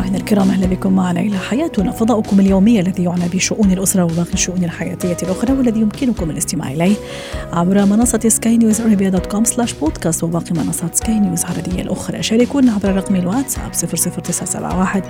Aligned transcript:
الكرام 0.00 0.50
أهلا 0.50 0.66
بكم 0.66 0.92
معنا 0.92 1.20
إلى 1.20 1.38
حياتنا 1.38 1.92
فضاؤكم 1.92 2.40
اليومي 2.40 2.80
الذي 2.80 3.04
يعنى 3.04 3.28
بشؤون 3.28 3.72
الأسرة 3.72 4.04
وباقي 4.04 4.32
الشؤون 4.34 4.64
الحياتية 4.64 5.16
الأخرى 5.22 5.52
والذي 5.52 5.80
يمكنكم 5.80 6.30
الاستماع 6.30 6.72
إليه 6.72 6.96
عبر 7.52 7.84
منصة 7.84 8.20
سكاي 8.28 8.56
نيوز 8.56 8.80
ارابيا 8.80 9.08
dot 9.08 9.26
com 9.26 9.44
slash 9.44 9.72
podcast 9.72 10.24
وباقي 10.24 10.54
منصات 10.54 10.94
سكاي 10.94 11.20
نيوز 11.20 11.44
العربية 11.44 11.82
الأخرى. 11.82 12.22
شاركونا 12.22 12.72
عبر 12.72 12.96
رقم 12.96 13.16
الواتساب 13.16 13.72
00971 13.74 15.02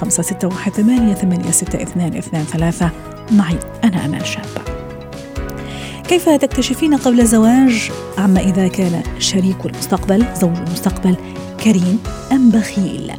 561 0.00 1.14
862 1.14 2.90
معي 3.32 3.58
أنا 3.84 4.04
أمال 4.04 4.26
شابه 4.26 4.62
كيف 6.08 6.28
تكتشفين 6.28 6.94
قبل 6.96 7.20
الزواج؟ 7.20 7.90
عما 8.18 8.40
إذا 8.40 8.68
كان 8.68 9.02
شريك 9.18 9.66
المستقبل 9.66 10.24
زوج 10.40 10.56
المستقبل 10.56 11.16
كريم 11.64 11.98
أم 12.32 12.50
بخيل؟ 12.50 13.12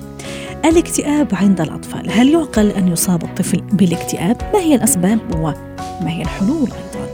الاكتئاب 0.70 1.28
عند 1.36 1.62
الأطفال. 1.62 2.12
هل 2.12 2.30
يعقل 2.30 2.70
أن 2.70 2.88
يصاب 2.88 3.24
الطفل 3.24 3.62
بالاكتئاب؟ 3.62 4.38
ما 4.54 4.60
هي 4.60 4.76
الأسباب؟ 4.76 5.20
وما 5.36 6.10
هي 6.10 6.22
الحلول 6.22 6.70
أيضا؟ 6.72 7.08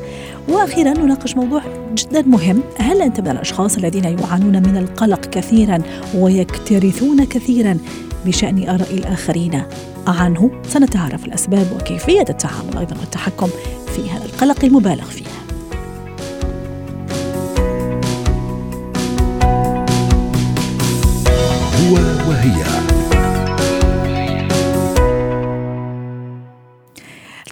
وأخيرا 0.47 0.93
نناقش 0.93 1.35
موضوع 1.35 1.61
جدا 1.93 2.21
مهم. 2.21 2.63
هل 2.77 3.01
أنت 3.01 3.19
من 3.19 3.27
الأشخاص 3.31 3.77
الذين 3.77 4.03
يعانون 4.03 4.55
من 4.67 4.77
القلق 4.77 5.19
كثيرا 5.19 5.79
ويكترثون 6.15 7.23
كثيرا 7.25 7.77
بشأن 8.25 8.69
آراء 8.69 8.93
الآخرين؟ 8.93 9.63
عنه 10.07 10.51
سنتعرف 10.67 11.25
الأسباب 11.25 11.67
وكيفية 11.75 12.25
التعامل 12.29 12.77
أيضا 12.77 12.95
والتحكم 12.99 13.47
في 13.95 14.09
هذا 14.09 14.25
القلق 14.25 14.65
المبالغ 14.65 15.03
فيه. 15.03 15.25
هو 21.89 21.95
وهي. 22.29 22.92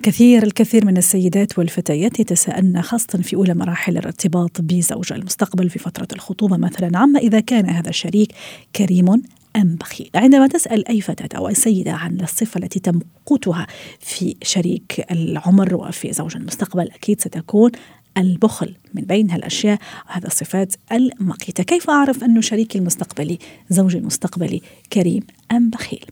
الكثير 0.02 0.44
الكثير 0.44 0.86
من 0.86 0.98
السيدات 0.98 1.60
والفتيات 1.60 2.20
يتساءلن 2.20 2.82
خاصة 2.82 3.22
في 3.22 3.36
أولى 3.36 3.54
مراحل 3.54 3.98
الارتباط 3.98 4.62
بزوج 4.62 5.14
المستقبل 5.14 5.70
في 5.70 5.80
فترة 5.80 6.08
الخطوبة 6.14 6.58
مثلا. 6.58 6.98
عما 6.98 7.20
إذا 7.20 7.40
كان 7.40 7.70
هذا 7.70 7.90
الشريك 7.90 8.32
كريم 8.76 9.10
أم 9.56 9.76
بخيل؟ 9.76 10.10
عندما 10.16 10.48
تسأل 10.48 10.88
أي 10.88 11.02
فتاة 11.02 11.38
أو 11.38 11.48
أي 11.48 11.56
سيدة 11.56 11.92
عن 11.92 12.22
الصفة 12.22 12.58
التي 12.58 12.80
تمقتها 12.80 13.68
في 14.00 14.36
شريك 14.44 15.06
العمر 15.12 15.76
وفي 15.76 16.14
زوج 16.14 16.36
المستقبل 16.36 16.92
أكيد 16.92 17.22
ستكون 17.22 17.72
البخل 18.18 18.76
من 18.94 19.02
بين 19.02 19.32
هالأشياء 19.32 19.80
وهذا 20.10 20.28
الصفات 20.28 20.74
المقيتة. 20.92 21.64
كيف 21.64 21.90
أعرف 21.90 22.24
أن 22.24 22.42
شريكي 22.42 22.78
المستقبلي 22.78 23.40
زوجي 23.70 23.98
المستقبلي 23.98 24.62
كريم 24.94 25.24
أم 25.52 25.70
بخيل. 25.70 26.06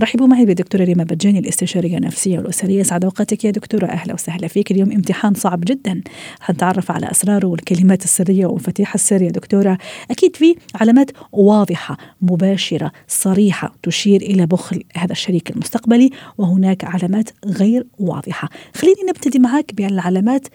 رحبوا 0.00 0.26
معي 0.26 0.46
بالدكتورة 0.46 0.84
ريما 0.84 1.04
بجاني 1.04 1.38
الاستشارية 1.38 1.96
النفسية 1.96 2.38
والأسرية. 2.38 2.82
سعد 2.82 3.04
أوقاتك 3.04 3.44
يا 3.44 3.50
دكتورة. 3.50 3.86
أهلا 3.86 4.14
وسهلا 4.14 4.48
فيك. 4.48 4.70
اليوم 4.70 4.92
امتحان 4.92 5.34
صعب 5.34 5.60
جدا. 5.60 6.00
حنتعرف 6.40 6.90
على 6.90 7.10
أسراره 7.10 7.46
والكلمات 7.46 8.04
السرية 8.04 8.46
ومفاتيح 8.46 8.94
السر 8.94 9.22
يا 9.22 9.30
دكتورة 9.30 9.78
أكيد 10.10 10.36
في 10.36 10.54
علامات 10.74 11.10
واضحة 11.32 11.96
مباشرة 12.22 12.92
صريحة 13.08 13.74
تشير 13.82 14.20
إلى 14.20 14.46
بخل 14.46 14.82
هذا 14.96 15.12
الشريك 15.12 15.50
المستقبلي 15.50 16.10
وهناك 16.38 16.84
علامات 16.84 17.30
غير 17.44 17.86
واضحة. 17.98 18.48
خليني 18.74 19.00
نبتدي 19.08 19.38
معك 19.38 19.74
بالعلامات 19.74 20.48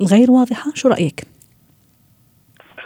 الغير 0.00 0.30
واضحة. 0.30 0.72
شو 0.74 0.88
رأيك؟ 0.88 1.26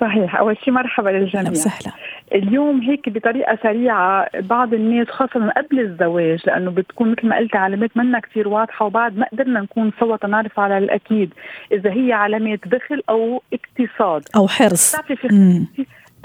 صحيح. 0.00 0.36
أول 0.36 0.56
شيء 0.64 0.74
مرحبا 0.74 1.08
للجميع. 1.10 1.50
وسهلا. 1.50 1.92
اليوم 2.34 2.80
هيك 2.80 3.08
بطريقة 3.08 3.58
سريعة 3.62 4.28
بعض 4.40 4.74
الناس 4.74 5.08
خاصة 5.08 5.50
قبل 5.50 5.80
الزواج 5.80 6.40
لأنه 6.46 6.70
بتكون 6.70 7.10
مثل 7.10 7.26
ما 7.28 7.36
قلت 7.36 7.56
علامات 7.56 7.96
منا 7.96 8.20
كثير 8.20 8.48
واضحة 8.48 8.86
وبعد 8.86 9.18
ما 9.18 9.26
قدرنا 9.32 9.60
نكون 9.60 9.92
سوا 10.00 10.16
تنعرف 10.16 10.60
على 10.60 10.78
الأكيد 10.78 11.34
إذا 11.72 11.92
هي 11.92 12.12
علامات 12.12 12.68
بخل 12.68 13.02
أو 13.08 13.42
اقتصاد. 13.52 14.22
أو 14.36 14.48
حرص. 14.48 14.96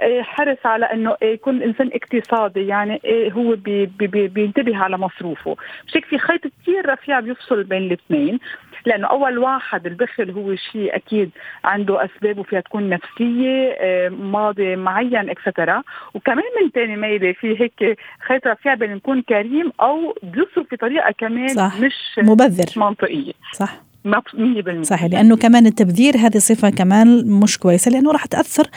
إيه، 0.01 0.21
حرص 0.21 0.65
على 0.65 0.85
إنه 0.85 1.15
يكون 1.21 1.55
الإنسان 1.55 1.89
اقتصادي 1.93 2.67
يعني 2.67 3.01
إيه، 3.05 3.31
هو 3.31 3.55
بي 3.55 3.85
بي 3.85 4.27
بينتبه 4.27 4.77
على 4.77 4.97
مصروفه. 4.97 5.55
مش 5.87 5.93
في 6.09 6.17
خيط 6.17 6.41
كثير 6.41 6.89
رفيع 6.89 7.19
بيفصل 7.19 7.63
بين 7.63 7.81
الاثنين. 7.81 8.39
لأنه 8.85 9.07
أول 9.07 9.37
واحد 9.37 9.85
البخل 9.85 10.31
هو 10.31 10.55
شيء 10.55 10.95
أكيد 10.95 11.29
عنده 11.63 12.05
اسبابه 12.05 12.43
فيها 12.43 12.59
تكون 12.59 12.89
نفسية 12.89 13.71
إيه، 13.71 14.09
ماضي 14.09 14.75
معين 14.75 15.29
اكسترا 15.29 15.83
وكمان 16.13 16.43
من 16.61 16.69
ثاني 16.69 16.95
ميلة 16.95 17.33
في 17.33 17.61
هيك 17.61 17.97
خيط 18.27 18.47
رفيع 18.47 18.73
بين 18.73 18.95
نكون 18.95 19.21
كريم 19.21 19.71
أو 19.81 20.15
بيصرف 20.23 20.67
بطريقة 20.71 21.11
كمان 21.17 21.47
صح. 21.47 21.79
مش 21.79 21.93
مبذر. 22.17 22.65
منطقية. 22.75 23.33
صح. 23.53 23.89
100% 24.05 24.81
صحيح 24.81 25.11
لأنه 25.11 25.37
كمان 25.37 25.65
التبذير 25.65 26.17
هذه 26.17 26.37
صفه 26.37 26.69
كمان 26.69 27.27
مش 27.43 27.57
كويسة 27.57 27.91
لأنه 27.91 28.11
راح 28.11 28.25
تأثر 28.25 28.67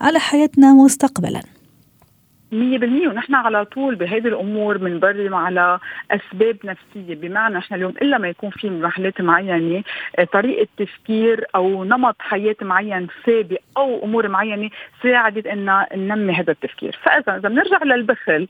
على 0.00 0.18
حياتنا 0.18 0.74
مستقبلا. 0.74 1.40
100% 2.52 2.54
ونحن 3.08 3.34
على 3.34 3.64
طول 3.64 3.94
بهيدي 3.94 4.28
الأمور 4.28 4.78
بنبرم 4.78 5.34
على 5.34 5.78
أسباب 6.10 6.56
نفسية. 6.64 7.14
بمعنى 7.14 7.54
نحن 7.54 7.74
اليوم 7.74 7.94
إلا 8.02 8.18
ما 8.18 8.28
يكون 8.28 8.50
في 8.50 8.70
محلات 8.70 9.20
معينة 9.20 9.82
آه، 10.18 10.24
طريقة 10.24 10.68
تفكير 10.78 11.46
أو 11.54 11.84
نمط 11.84 12.16
حياة 12.18 12.56
معين 12.62 13.06
سابق 13.26 13.58
أو 13.76 14.04
أمور 14.04 14.28
معينة 14.28 14.70
ساعدت 15.02 15.46
إن 15.46 15.84
ننمي 15.94 16.32
هذا 16.32 16.52
التفكير. 16.52 16.98
فإذا 17.02 17.36
إذا 17.36 17.48
بنرجع 17.48 17.84
للبخل 17.84 18.48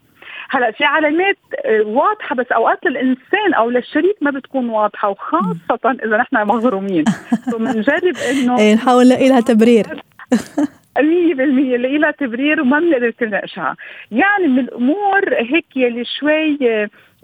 هلأ 0.51 0.71
في 0.71 0.85
علامات 0.85 1.39
آه، 1.65 1.83
واضحة 1.83 2.35
بس 2.35 2.47
أوقات 2.47 2.85
للإنسان 2.87 3.55
أو 3.57 3.71
للشريك 3.71 4.17
ما 4.21 4.31
بتكون 4.31 4.69
واضحة 4.69 5.09
وخاصة 5.09 5.97
إذا 6.05 6.17
نحن 6.17 6.37
مغرومين. 6.37 7.05
بنجرب 7.59 8.17
إنه 8.31 8.59
إيه، 8.59 8.75
نحاول 8.75 9.05
نلاقي 9.05 9.29
لها 9.29 9.41
تبرير. 9.41 9.87
100% 10.99 11.01
اللي 11.01 11.99
لها 11.99 12.11
تبرير 12.11 12.61
وما 12.61 12.81
بنقدر 12.81 13.13
نناقشها 13.23 13.77
يعني 14.11 14.49
من 14.49 14.59
الأمور 14.59 15.35
هيك 15.35 15.77
يلي 15.77 16.05
شوي 16.05 16.59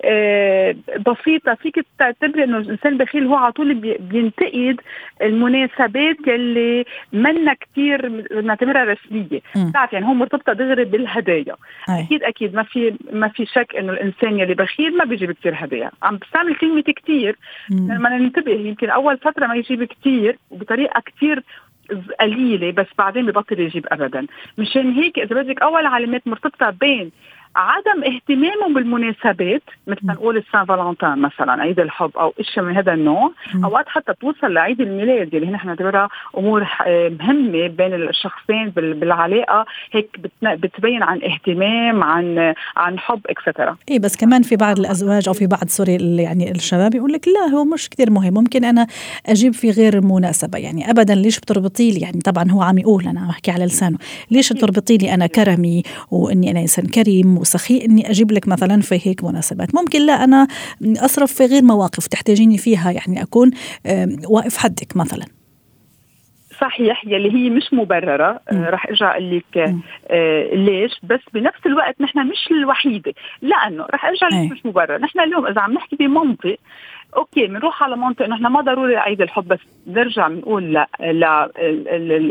آه، 0.05 0.75
بسيطة. 1.07 1.55
فيك 1.55 1.87
تعتبري 1.99 2.45
إنه 2.45 2.59
الإنسان 2.59 2.93
البخيل 2.93 3.27
هو 3.27 3.35
على 3.35 3.53
طول 3.53 3.75
بينتقد 3.99 4.81
المناسبات 5.23 6.17
يلي 6.27 6.85
منا 7.13 7.55
كثير 7.55 8.09
نعتبرها 8.43 8.85
رسمية. 8.85 9.41
بتعرف 9.57 9.93
يعني 9.93 10.07
هو 10.07 10.15
مرتبطة 10.15 10.53
دغري 10.53 10.85
بالهدايا. 10.85 11.57
أي. 11.89 12.03
أكيد 12.03 12.23
أكيد 12.23 12.55
ما 12.55 12.63
في 12.63 12.95
ما 13.13 13.29
في 13.29 13.47
شك 13.47 13.77
إنه 13.79 13.93
الإنسان 13.93 14.39
يلي 14.39 14.55
بخيل 14.55 14.97
ما 14.97 15.05
بيجيب 15.05 15.33
كثير 15.33 15.55
هدايا. 15.57 15.91
عم 16.03 16.17
بستعمل 16.17 16.55
كلمة 16.55 16.83
كثير 16.83 17.37
لما 17.71 18.19
ننتبه 18.19 18.53
يمكن 18.53 18.91
أول 18.91 19.19
فترة 19.19 19.47
ما 19.47 19.55
يجيب 19.55 19.85
كثير 19.85 20.39
وبطريقة 20.51 21.01
كثير 21.01 21.43
قليلة 22.21 22.71
بس 22.71 22.87
بعدين 22.99 23.27
ببطل 23.27 23.61
يجيب 23.61 23.87
ابدا. 23.93 24.27
مشان 24.59 24.93
هيك 24.93 25.19
إذا 25.19 25.43
بدك 25.43 25.63
أول 25.63 25.87
علامات 25.87 26.29
مرتبطة 26.29 26.71
بين 26.71 27.11
عدم 27.57 28.05
اهتمامهم 28.05 28.75
بالمناسبات 28.75 29.63
مثل 29.87 30.07
نقول 30.07 30.37
ال 30.37 30.41
Saint 30.41 30.65
Valentin 30.65 31.19
مثلا 31.19 31.63
عيد 31.63 31.81
الحب 31.81 32.11
أو 32.17 32.35
شيء 32.41 32.63
من 32.63 32.77
هذا 32.77 32.93
النوع 32.93 33.33
أوقات 33.65 33.89
حتى 33.89 34.13
توصل 34.21 34.55
لعيد 34.55 34.81
الميلاد 34.81 35.35
اللي 35.35 35.51
نحن 35.51 35.67
نعتبرها 35.69 36.09
أمور 36.39 36.69
مهمة 37.21 37.67
بين 37.67 37.95
الشخصين 37.95 38.69
بالعلاقة 38.77 39.67
هيك 39.93 40.21
بتبين 40.43 41.03
عن 41.03 41.21
اهتمام 41.23 42.05
عن 42.05 42.55
عن 42.77 42.99
حب 42.99 43.21
et 43.27 43.39
cetera 43.39 43.77
اي 43.91 43.99
بس 43.99 44.17
كمان 44.17 44.43
في 44.43 44.57
بعض 44.57 44.79
الأزواج 44.79 45.29
أو 45.29 45.35
في 45.35 45.47
بعض 45.47 45.65
sorry 45.67 46.23
يعني 46.23 46.51
الشباب 46.51 46.95
يقول 46.95 47.13
لك 47.13 47.29
لا 47.29 47.57
هو 47.57 47.65
مش 47.65 47.91
كثير 47.91 48.11
مهم 48.11 48.35
ممكن 48.35 48.65
أنا 48.65 48.87
أجيب 49.27 49.53
في 49.55 49.71
غير 49.71 50.01
مناسبة. 50.01 50.59
يعني 50.59 50.91
ابدا 50.91 51.15
ليش 51.15 51.41
بتربطي 51.41 51.91
لي؟ 51.91 52.01
يعني 52.01 52.21
طبعا 52.21 52.51
هو 52.51 52.63
عم 52.63 52.79
يقول 52.79 53.07
أنا 53.07 53.29
بحكي 53.29 53.51
على 53.51 53.65
لسانه 53.65 53.99
ليش 54.31 54.53
بتربطي 54.53 54.97
لي 54.97 55.15
أنا 55.15 55.27
كرمي 55.27 55.83
وإني 56.11 56.51
أنا 56.51 56.61
إنسان 56.61 56.87
كريم 56.87 57.44
وسخي 57.45 57.85
إني 57.85 58.11
أجيب 58.11 58.33
لك 58.33 58.49
مثلا 58.49 58.81
في 58.81 59.01
هيك 59.05 59.25
مناسبات. 59.25 59.75
ممكن 59.75 60.07
لا 60.07 60.25
أنا 60.25 60.49
أصرف 60.83 61.33
في 61.33 61.45
غير 61.45 61.63
مواقف 61.63 62.07
تحتاجيني 62.07 62.59
فيها 62.59 62.91
يعني 62.91 63.23
أكون 63.23 63.51
واقف 64.29 64.57
حدك 64.57 64.97
مثلا. 64.97 65.27
صحيح 66.61 67.05
يلي 67.07 67.35
هي 67.35 67.51
مش 67.51 67.73
مبررة. 67.73 68.41
آه 68.53 68.71
رح 68.71 68.87
أرجع 68.87 69.13
أقول 69.13 69.37
لك 69.37 69.59
آه 70.11 70.55
ليش. 70.55 70.93
بس 71.03 71.21
بنفس 71.35 71.67
الوقت 71.67 72.01
نحن 72.01 72.19
مش 72.19 72.49
الوحيدة. 72.51 73.13
لأنه 73.43 73.87
رح 73.95 74.05
أرجع 74.05 74.29
لك 74.29 74.53
مش 74.53 74.67
مبرر 74.67 74.99
نحن 74.99 75.21
اليوم 75.21 75.47
إذا 75.47 75.61
عم 75.61 75.73
نحكي 75.73 75.97
بمنطق 75.97 76.57
okay 77.17 77.47
بنروح 77.47 77.83
على 77.83 77.97
منطقة. 77.97 78.25
انه 78.27 78.35
إحنا 78.35 78.49
ما 78.49 78.61
ضروري 78.61 78.97
عيد 78.97 79.23
الحب 79.23 79.49
بس 79.49 79.59
نرجع 79.87 80.29
بنقول 80.29 80.73
لا 80.73 80.89
لا 81.01 81.51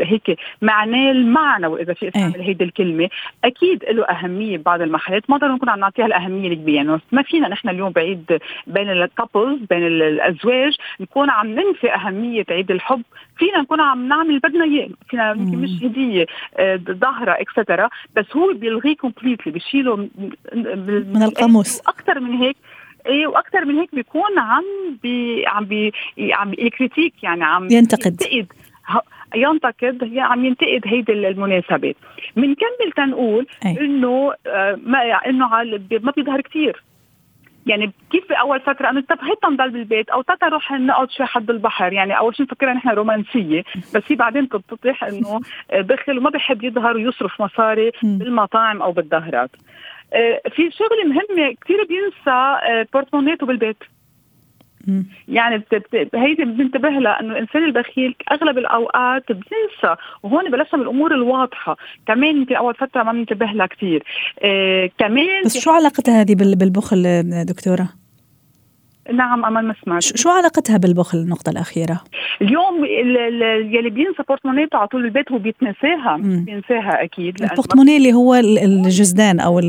هيك 0.02 0.38
معناه 0.62 1.10
المعنوي 1.10 1.82
اذا 1.82 1.94
في 1.94 2.08
استعمل 2.08 2.34
إيه. 2.34 2.42
هيدي 2.42 2.64
الكلمة 2.64 3.08
أكيد 3.44 3.84
له 3.84 4.04
أهمية 4.04 4.58
ببعض 4.58 4.80
المحلات. 4.80 5.30
ما 5.30 5.36
ضروري 5.36 5.54
نكون 5.54 5.68
عم 5.68 5.80
نعطيها 5.80 6.06
الأهمية 6.06 6.48
الكبيرة. 6.48 6.76
يعني 6.76 7.00
ما 7.12 7.22
فينا 7.22 7.48
نحن 7.48 7.68
اليوم 7.68 7.90
بعيد 7.90 8.38
بين 8.66 8.90
ال 8.90 8.99
couples 8.99 9.58
بين 9.70 9.86
الأزواج 9.86 10.76
نكون 11.00 11.30
عم 11.30 11.46
ننفي 11.46 11.94
أهمية 11.94 12.44
عيد 12.50 12.70
الحب. 12.70 13.02
فينا 13.36 13.60
نكون 13.60 13.80
عم 13.80 14.08
نعمل 14.08 14.38
بدنا 14.38 14.64
إياه. 14.64 14.88
فينا 15.08 15.34
مش 15.34 15.70
هدية 15.82 16.26
آه، 16.56 16.80
ظاهرة 16.90 17.32
et 17.32 17.46
cetera 17.46 17.88
بس 18.16 18.36
هو 18.36 18.52
بيلغيه 18.52 18.96
completely 18.96 19.52
بيشيله 19.52 19.96
من 21.14 21.22
القاموس. 21.22 21.80
أكثر 21.80 22.20
من 22.20 22.32
هيك. 22.32 22.56
إيه 23.06 23.26
وأكثر 23.26 23.64
من 23.64 23.78
هيك 23.78 23.94
بيكون 23.94 24.38
عم 24.38 24.64
بي 25.02 25.46
عم 25.46 25.64
بي 25.64 25.92
عم 26.18 26.52
ي 26.52 26.59
critique 26.59 27.14
يعني 27.22 27.44
عم 27.44 27.68
ينتقد. 27.70 28.22
ينتقد. 28.32 28.46
ينتقد 29.34 30.04
هي 30.12 30.20
عم 30.20 30.44
ينتقد 30.44 30.80
هيدي 30.84 31.12
المناسبات. 31.12 31.96
بنكمل 32.36 32.92
تنقول 32.96 33.46
إنه 33.66 34.32
آه 34.46 34.78
ما 34.86 34.98
إنه 35.26 35.48
ما 36.02 36.12
بيظهر 36.16 36.40
كثير 36.40 36.82
يعني 37.66 37.92
كيف 38.10 38.28
بأول 38.28 38.60
فترة 38.60 38.90
انه 38.90 39.00
طب 39.00 39.18
هيك 39.22 39.38
نضل 39.50 39.70
بالبيت؟ 39.70 40.08
أو 40.10 40.22
تتا 40.22 40.46
نروح 40.46 40.72
نقعد 40.72 41.10
شوي 41.10 41.26
حد 41.26 41.50
البحر؟ 41.50 41.92
يعني 41.92 42.18
أول 42.18 42.36
شيء 42.36 42.46
نفكرها 42.46 42.72
نحن 42.72 42.88
رومانسية. 42.88 43.62
بس 43.94 44.02
هي 44.08 44.16
بعدين 44.16 44.44
بتتضح 44.44 45.04
إنه 45.04 45.40
بخل 45.74 46.18
وما 46.18 46.30
بحب 46.30 46.64
يظهر 46.64 46.96
ويصرف 46.96 47.42
مصاري 47.42 47.92
بالمطاعم 48.02 48.82
أو 48.82 48.92
بالظهرات 48.92 49.50
آه، 49.54 49.73
في 50.50 50.70
شغله 50.70 51.04
مهمه 51.04 51.54
كثير 51.64 51.84
بينسى 51.88 52.30
آه، 52.30 52.86
بورتمونيته 52.92 53.46
بالبيت. 53.46 53.76
يعني 55.28 55.62
هيدي 56.14 56.44
بننتبه 56.44 56.88
لها 56.88 57.20
إنه 57.20 57.32
الإنسان 57.32 57.64
البخيل 57.64 58.14
أغلب 58.32 58.58
الأوقات 58.58 59.32
بينسى 59.32 59.96
وهون 60.22 60.50
بلشنا 60.50 60.78
بالأمور 60.78 61.14
الواضحة. 61.14 61.76
كمان 62.06 62.36
يمكن 62.36 62.56
أول 62.56 62.74
فترة 62.74 63.02
ما 63.02 63.12
بننتبه 63.12 63.46
لها 63.46 63.66
كثير 63.66 64.02
آه 64.42 64.90
كمان 64.98 65.42
بس 65.44 65.58
شو 65.58 65.70
علاقتها 65.70 66.20
هذه 66.20 66.34
بالبخل 66.34 67.22
دكتورة؟ 67.48 68.03
نعم 69.12 69.54
ما 69.54 69.74
سمعت. 69.84 70.02
شو 70.02 70.30
علاقتها 70.30 70.76
بالبخل 70.76 71.18
النقطة 71.18 71.50
الأخيرة؟ 71.50 72.00
اليوم 72.42 72.84
يلي 73.74 73.90
بينسى 73.90 74.22
بورتمونيته 74.28 74.78
على 74.78 74.88
طول 74.88 75.04
البيت 75.04 75.32
هو 75.32 75.38
بيتنساها 75.38 76.16
بينساها 76.16 77.04
أكيد 77.04 77.42
البورتمونيه 77.42 77.96
اللي 77.96 78.12
هو 78.12 78.34
الجزدان 78.34 79.40
أو 79.40 79.60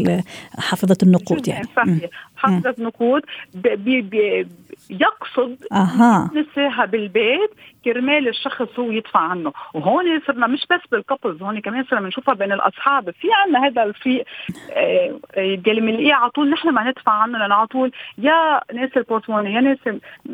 حافظة 0.60 0.98
النقود 1.04 1.48
يعني. 1.48 1.68
صحيح. 1.76 2.10
حافظه 2.38 2.76
نقود 2.80 3.22
بي 3.56 4.02
بي 4.02 4.48
يقصد 4.90 5.58
أها. 5.72 6.30
ينساها 6.36 6.86
بالبيت 6.86 7.50
كرمال 7.86 8.28
الشخص 8.28 8.80
هو 8.80 8.92
يدفع 8.92 9.20
عنه. 9.20 9.54
وهون 9.74 10.22
صرنا 10.28 10.48
مش 10.48 10.66
بس 10.72 10.80
بال 10.92 11.03
couples 11.03 11.44
هون 11.44 11.60
كمان 11.60 11.84
صرنا 11.84 12.02
بنشوفها 12.02 12.34
بين 12.34 12.52
الأصحاب. 12.52 13.10
في 13.10 13.28
عندنا 13.34 13.68
هذا 13.68 13.84
الفريق 13.84 14.26
آه 14.72 15.16
يلي 15.38 15.82
بنلاقيه 15.82 16.14
على 16.14 16.30
طول 16.30 16.50
نحن 16.50 16.70
ما 16.70 16.84
ندفع 16.90 17.12
عنه 17.12 17.38
لأنه 17.38 17.56
على 17.56 17.68
طول 17.68 17.92
يا 18.18 18.62
ناسي 18.74 18.89
ال 18.98 19.01
porte-monnaie 19.01 19.54
يا 19.54 19.62
ناسي 19.62 19.77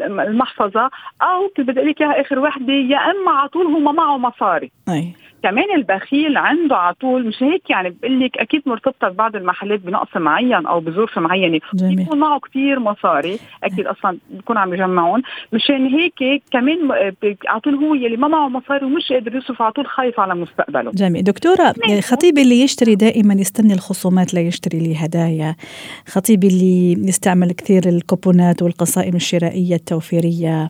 المحفظة 0.01 0.89
أو 1.21 1.51
بدي 1.57 1.79
أقول 1.79 1.89
لك 1.89 2.01
إياها 2.01 2.21
آخر 2.21 2.39
وحده 2.39 2.73
يا 2.73 2.97
إما 2.97 3.31
على 3.31 3.49
طول 3.49 3.65
هو 3.65 3.79
ما 3.79 3.91
معه 3.91 4.17
مصاري. 4.17 4.71
أي. 4.89 5.13
كمان 5.43 5.65
البخيل 5.75 6.37
عنده 6.37 6.75
على 6.75 6.95
طول 6.95 7.27
مش 7.27 7.43
هيك 7.43 7.69
يعني 7.69 7.89
بقول 7.89 8.19
لك 8.19 8.37
أكيد 8.37 8.61
مرتبطة 8.65 9.09
ببعض 9.09 9.35
المحلات 9.35 9.79
بنقص 9.79 10.17
معين 10.17 10.65
أو 10.65 10.79
بظروف 10.79 11.19
معينة. 11.19 11.59
يكون 11.73 12.19
معه 12.19 12.39
كثير 12.39 12.79
مصاري 12.79 13.39
أكيد 13.63 13.87
أصلا 13.87 14.17
بيكون 14.29 14.57
عم 14.57 14.73
يجمعون. 14.73 15.21
مشان 15.53 15.87
هيك 15.87 16.43
كمان 16.51 16.91
على 17.47 17.59
طول 17.59 17.75
هو 17.75 17.93
يلي 17.95 18.17
ما 18.17 18.27
معه 18.27 18.47
مصاري 18.47 18.85
ومش 18.85 19.11
قادر 19.11 19.35
يصرف 19.35 19.61
على 19.61 19.71
طول 19.71 19.87
خايف 19.87 20.19
على 20.19 20.35
مستقبله. 20.35 20.91
جميل. 20.91 21.23
دكتورة 21.23 21.73
خطيبي 22.01 22.41
اللي 22.41 22.61
يشتري 22.61 22.95
دائما 22.95 23.33
يستني 23.33 23.73
الخصومات 23.73 24.33
ليشتري 24.33 24.79
لي 24.79 24.95
هدايا. 24.95 25.55
خطيبي 26.07 26.47
اللي 26.47 26.91
يستعمل 27.07 27.51
كثير 27.51 27.89
الكوبونات 27.89 28.61
والقصائم 28.61 29.15
الشرائية 29.15 29.75
التوفيرية. 29.75 30.69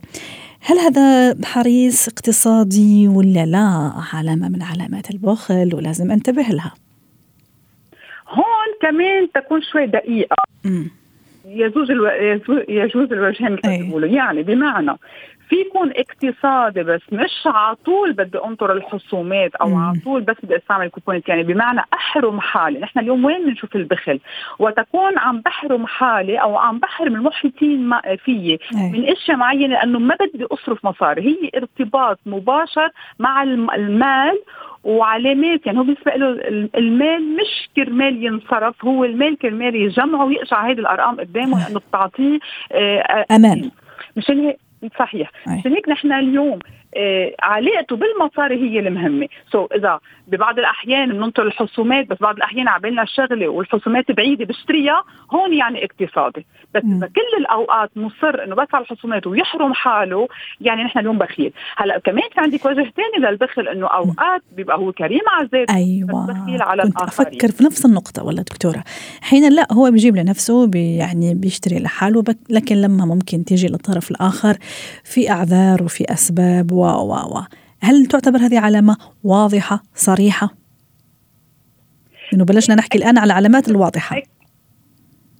هل 0.63 0.77
هذا 0.77 1.35
حريص 1.45 2.07
اقتصادي 2.07 3.07
ولا 3.07 3.45
لا؟ 3.45 3.91
علامة 4.13 4.49
من 4.49 4.61
علامات 4.61 5.11
البخل 5.11 5.75
ولازم 5.75 6.11
أنتبه 6.11 6.41
لها. 6.41 6.73
هون 8.29 8.69
كمان 8.81 9.31
تكون 9.33 9.61
شوي 9.61 9.87
دقيقة. 9.87 10.35
م. 10.65 10.83
يجوز 11.45 11.91
ألو... 11.91 12.07
يجوز 12.69 13.11
الوجهين 13.11 13.51
مثل 13.53 13.77
بيقولوا. 13.77 14.09
يعني 14.09 14.43
بمعنى 14.43 14.91
في 15.51 15.57
يكون 15.57 15.91
اقتصادي 15.95 16.83
بس 16.83 17.01
مش 17.11 17.31
على 17.45 17.75
طول 17.75 18.13
بدي 18.13 18.37
انطر 18.45 18.73
الحسومات 18.73 19.55
أو 19.55 19.77
على 19.77 19.99
طول 20.03 20.21
بس 20.21 20.35
بدي 20.43 20.55
استعمل 20.57 20.89
كوبونات 20.89 21.29
يعني 21.29 21.43
بمعنى 21.43 21.81
أحرم 21.93 22.39
حالي. 22.39 22.79
نحن 22.79 22.99
اليوم 22.99 23.25
وين 23.25 23.45
بنشوف 23.45 23.75
البخل؟ 23.75 24.19
وتكون 24.59 25.17
عم 25.17 25.41
بحرم 25.41 25.87
حالي 25.87 26.37
أو 26.37 26.57
عم 26.57 26.79
بحرم 26.79 27.15
المحيطين 27.15 27.91
فيي 28.25 28.59
من 28.73 29.09
إشياء 29.09 29.37
معينة 29.37 29.67
لأنه 29.67 29.99
ما 29.99 30.15
بدي 30.15 30.45
أصرف 30.51 30.85
مصاري. 30.85 31.21
هي 31.21 31.49
ارتباط 31.55 32.19
مباشر 32.25 32.89
مع 33.19 33.43
المال 33.43 34.39
وعلامات 34.83 35.65
يعني 35.65 35.79
هو 35.79 35.83
بالنسبة 35.83 36.11
له 36.11 36.29
المال 36.75 37.35
مش 37.35 37.69
كرمال 37.75 38.25
ينصرف 38.25 38.85
هو 38.85 39.05
المال 39.05 39.37
كرمال 39.37 39.75
يجمعه 39.75 40.25
ويقشع 40.25 40.67
هذه 40.69 40.79
الأرقام 40.79 41.19
قدامه 41.19 41.65
لأنه 41.65 41.79
بتعطيه 41.89 42.39
آه، 42.71 43.25
أمان. 43.31 43.71
مشان 44.17 44.39
هيك 44.39 44.57
صحيح. 44.99 45.31
هيك 45.65 45.89
نحن 45.89 46.11
اليوم 46.11 46.59
علاقته 47.39 47.95
بالمصاري 47.95 48.55
هي 48.55 48.79
المهمة. 48.79 49.27
سو 49.51 49.67
so, 49.67 49.75
إذا 49.75 49.99
ببعض 50.27 50.59
الأحيان 50.59 51.09
بننطر 51.09 51.43
الحسومات 51.43 52.09
بس 52.09 52.17
بعض 52.21 52.35
الأحيان 52.35 52.67
عبالنا 52.67 53.03
الشغله 53.03 53.47
والحسومات 53.47 54.11
بعيدة 54.11 54.45
بشتريها 54.45 55.03
هون 55.31 55.53
يعني 55.53 55.85
اقتصادي. 55.85 56.45
بس 56.75 56.83
إذا 56.83 57.07
كل 57.07 57.37
الأوقات 57.39 57.91
مصر 57.95 58.43
إنه 58.43 58.55
بس 58.55 58.67
على 58.73 58.83
الحسومات 58.83 59.27
ويحرم 59.27 59.73
حاله 59.73 60.27
يعني 60.61 60.83
نحن 60.83 60.99
اليوم 60.99 61.17
بخيل 61.17 61.53
هلأ 61.77 61.99
كمان 61.99 62.23
في 62.33 62.41
عندك 62.41 62.65
وجه 62.65 62.75
ثاني 62.97 63.29
للبخل 63.29 63.67
إنه 63.67 63.87
أوقات 63.87 64.41
بيبقى 64.55 64.77
هو 64.77 64.91
كريم 64.91 65.21
على 65.27 65.49
ذاته 65.51 65.75
أيوه. 65.75 66.27
بخيل 66.27 66.61
على 66.61 66.83
كنت 66.83 66.97
الآخرين. 66.97 67.27
أفكر 67.27 67.51
في 67.51 67.63
نفس 67.63 67.85
النقطة 67.85 68.23
ولا 68.23 68.41
دكتورة. 68.41 68.83
حين 69.21 69.53
لا 69.53 69.67
هو 69.71 69.91
بيجيب 69.91 70.15
لنفسه 70.15 70.67
بي 70.67 70.95
يعني 70.95 71.35
بيشتري 71.35 71.79
لحاله 71.79 72.23
لكن 72.49 72.75
لما 72.75 73.05
ممكن 73.05 73.43
تيجي 73.43 73.67
للطرف 73.67 74.11
الآخر 74.11 74.57
في 75.03 75.31
أعذار 75.31 75.83
وفي 75.83 76.13
أسباب 76.13 76.71
و 76.81 77.37
و 77.37 77.43
هل 77.83 78.05
تعتبر 78.05 78.39
هذه 78.39 78.59
علامة 78.59 78.97
واضحة 79.23 79.83
صريحة؟ 79.95 80.49
إنه 82.33 82.45
بلشنا 82.45 82.75
نحكي 82.75 82.97
الآن 82.97 83.17
على 83.17 83.25
العلامات 83.25 83.69
الواضحة. 83.69 84.21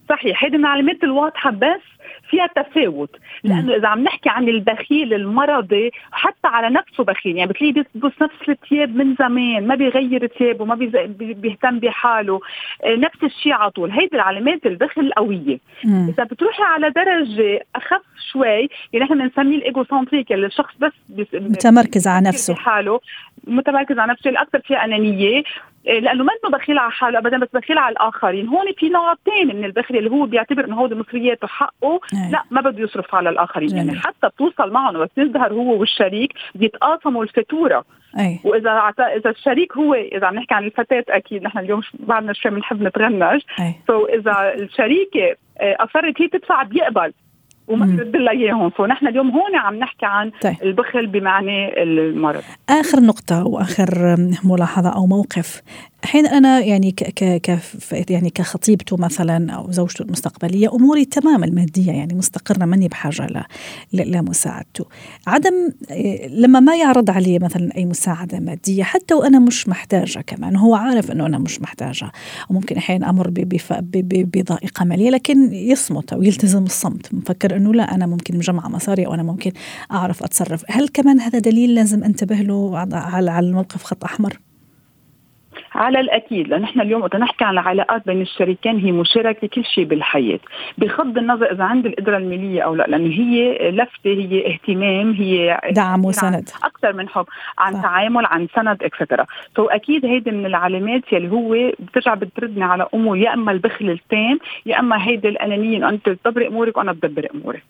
صحيح. 0.10 0.44
هذه 0.44 0.58
من 0.58 0.66
العلامات 0.66 1.04
الواضحة 1.04 1.52
بس 1.52 2.01
فيها 2.32 2.48
تفاوت. 2.48 3.16
لأنه 3.44 3.76
إذا 3.76 3.88
عم 3.88 4.04
نحكي 4.04 4.30
عن 4.30 4.50
البخيل 4.50 5.14
المرضي 5.14 5.92
حتى 6.12 6.48
على 6.48 6.70
نفسه 6.70 7.04
بخيل. 7.04 7.38
يعني 7.38 7.52
بتلاقيه 7.52 7.74
بيلبس 7.74 8.22
نفس 8.22 8.50
الثياب 8.50 8.96
من 8.96 9.16
زمان 9.16 9.68
ما 9.68 9.76
بيغير 9.76 10.28
ثيابه 10.28 10.66
ما 10.66 10.76
بيهتم 11.18 11.80
بحاله. 11.80 12.40
آه، 12.84 12.96
نفس 12.96 13.24
الشيء 13.24 13.54
على 13.54 13.72
طول. 13.72 13.92
هيدي 13.92 14.16
العلامات 14.16 14.66
البخل 14.66 15.02
القويه. 15.02 15.60
إذا 15.86 16.24
بتروحي 16.24 16.64
على 16.64 16.90
درجة 16.90 17.66
أخف 17.76 18.02
شوي 18.32 18.70
يعني 18.94 19.06
نحن 19.06 19.14
بنسميه 19.14 19.58
ال 19.58 19.84
egocentric 19.84 20.32
اللي 20.32 20.46
الشخص 20.46 20.74
بس 20.80 20.92
متمركز 21.34 22.08
على 22.08 22.28
نفسه. 22.28 22.56
حاله 22.56 23.00
متمركز 23.48 24.00
على 24.00 24.12
نفسه. 24.12 24.30
الأكثر 24.30 24.60
فيها 24.60 24.86
أنانية. 24.86 25.44
لأنه 25.86 26.24
منه 26.24 26.58
بخيل 26.58 26.78
على 26.78 26.92
حاله 26.92 27.20
ابدا 27.20 27.38
بس 27.38 27.48
بخيل 27.54 27.78
على 27.78 27.94
الآخرين. 27.94 28.48
هون 28.48 28.66
في 28.78 28.90
نوع 28.90 29.16
ثاني 29.26 29.54
من 29.54 29.66
البخل 29.66 29.98
اللي 29.98 30.12
هو 30.12 30.26
بيعتبر 30.26 30.66
إنه 30.66 30.76
هو 30.76 30.88
مصرياته 30.88 31.48
حقه. 31.48 32.00
أيه. 32.14 32.32
لا 32.32 32.44
ما 32.52 32.62
بده 32.62 32.84
يصرف 32.84 33.16
على 33.16 33.30
الآخرين. 33.30 33.78
يعني 33.78 34.00
حتى 34.00 34.28
بتوصل 34.28 34.72
معهم 34.72 35.00
بس 35.00 35.10
يظهر 35.18 35.54
هو 35.54 35.80
والشريك 35.80 36.34
بيتقاسموا 36.56 37.24
الفاتوره 37.24 37.86
أي. 38.20 38.40
وإذا 38.44 38.94
إذا 39.00 39.30
الشريك 39.30 39.78
هو 39.78 39.94
إذا 39.94 40.28
عم 40.28 40.36
نحكي 40.36 40.54
عن 40.54 40.64
الفتاة 40.64 41.06
أكيد 41.10 41.44
نحن 41.44 41.60
اليوم 41.60 41.82
بعدنا 42.00 42.34
شوي 42.34 42.52
بنحب 42.52 42.82
نتغنج. 42.82 43.42
سو 43.88 44.08
so 44.08 44.10
إذا 44.14 44.54
الشريكة 44.54 45.36
أصرت 45.62 46.22
هي 46.22 46.28
تدفع 46.28 46.64
بيقبل. 46.64 47.14
وما 47.68 47.86
يرد 47.86 48.16
لها 48.16 48.32
إياهم. 48.32 48.70
فنحن 48.70 49.08
اليوم 49.08 49.32
هون 49.32 49.56
عم 49.56 49.76
نحكي 49.76 50.06
عن 50.06 50.32
طيب. 50.42 50.56
البخل 50.64 51.08
بمعنى 51.08 51.84
المرض. 51.84 52.42
آخر 52.70 53.00
نقطة 53.00 53.46
وآخر 53.46 54.18
ملاحظة 54.44 54.90
أو 54.90 55.08
موقف. 55.08 55.62
أحيانا 56.04 56.38
أنا 56.38 56.60
يعني 56.60 56.92
ك 56.92 57.04
ك 57.40 57.60
يعني 58.10 58.30
كخطيبته 58.30 58.98
مثلا 58.98 59.52
أو 59.52 59.72
زوجته 59.72 60.04
المستقبلية 60.04 60.76
أموري 60.76 61.06
تمام 61.06 61.44
الماديه 61.44 61.92
يعني 61.92 62.14
مستقرة 62.14 62.66
ماني 62.66 62.88
بحاجة 62.88 63.46
لمساعدته. 63.94 64.86
عدم 65.28 65.54
لما 66.30 66.60
ما 66.60 66.76
يعرض 66.76 67.10
علي 67.10 67.40
مثلا 67.40 67.70
أي 67.78 67.86
مساعدة 67.86 68.40
مادية 68.40 68.84
حتى 68.84 69.14
وأنا 69.14 69.40
مش 69.40 69.70
محتاجة 69.70 70.20
كمان 70.20 70.56
هو 70.56 70.76
عارف 70.76 71.12
إنه 71.12 71.26
أنا 71.26 71.38
مش 71.38 71.62
محتاجة. 71.62 72.12
وممكن 72.50 72.78
أحيانا 72.78 73.10
أمر 73.10 73.28
بضائقة 74.06 74.86
مالية 74.86 75.10
لكن 75.10 75.54
يصمت 75.54 76.14
أو 76.14 76.24
يلتزم 76.24 76.64
الصمت. 76.64 77.14
مفكر 77.14 77.51
أنه 77.56 77.74
لا 77.74 77.96
أنا 77.96 78.06
ممكن 78.06 78.38
مجمعه 78.38 78.68
مصاري 78.68 79.06
أو 79.06 79.14
أنا 79.14 79.24
ممكن 79.24 79.52
أعرف 79.92 80.24
أتصرف. 80.24 80.64
هل 80.68 80.88
كمان 80.88 81.20
هذا 81.20 81.40
دليل 81.40 81.76
لازم 81.76 82.04
أنتبه 82.04 82.36
له 82.36 82.78
على 82.94 83.40
الموقف 83.40 83.84
خط 83.84 84.04
أحمر؟ 84.04 84.40
على 85.76 86.00
الأكيد 86.00 86.48
لأن 86.48 86.64
إحنا 86.64 86.84
اليوم 86.84 87.02
وقت 87.02 87.16
نحكي 87.16 87.44
عن 87.44 87.54
العلاقات 87.54 88.06
بين 88.06 88.22
الشريكين 88.22 88.80
هي 88.80 88.92
مشاركة 88.92 89.48
كل 89.48 89.66
شيء 89.66 89.84
بالحياة. 89.84 90.40
بغض 90.78 91.18
النظر 91.18 91.52
إذا 91.52 91.64
عند 91.64 91.86
القدرة 91.86 92.18
المالية 92.18 92.62
أو 92.62 92.76
لا 92.76 92.84
لأنه 92.84 93.14
هي 93.14 93.72
لفتة 93.72 93.92
هي 94.06 94.54
اهتمام 94.54 95.14
هي 95.14 95.62
دعم 95.72 96.06
وسند. 96.06 96.50
أكثر 96.64 96.94
من 96.94 97.10
حب 97.10 97.26
عن 97.58 97.74
صح. 97.74 97.82
تعامل 97.82 98.26
عن 98.26 98.48
سند 98.56 98.84
et 98.84 98.94
cetera 98.94 99.26
so 99.56 99.66
أكيد 99.66 100.06
هيدي 100.06 100.32
من 100.32 100.46
العلامات 100.46 101.14
يلي 101.14 101.32
هو 101.32 101.72
بترجع 101.80 102.14
بتردني 102.14 102.64
على 102.64 102.88
أمور 102.94 103.18
يا 103.18 103.34
إما 103.34 103.52
البخل 103.52 103.90
التام 103.90 104.40
يا 104.66 104.80
إما 104.80 105.08
هيدي 105.08 105.28
الأنانية 105.28 105.78
إنه 105.78 105.90
أنت 105.90 106.10
تدبري 106.10 106.48
أمورك 106.48 106.78
وأنا 106.78 106.92
بدبر 106.92 107.28
اموري 107.36 107.62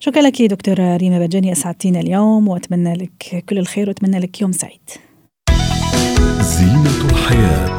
شكرا 0.00 0.22
لك 0.22 0.42
دكتورة 0.42 0.96
ريما 0.96 1.26
بجاني 1.26 1.52
أسعدتينا 1.52 2.00
اليوم 2.00 2.48
وأتمنى 2.48 2.94
لك 2.94 3.44
كل 3.48 3.58
الخير 3.58 3.88
وأتمنى 3.88 4.20
لك 4.20 4.42
يوم 4.42 4.52
سعيد. 4.52 4.90
زينة 6.54 7.10
الحياة. 7.10 7.76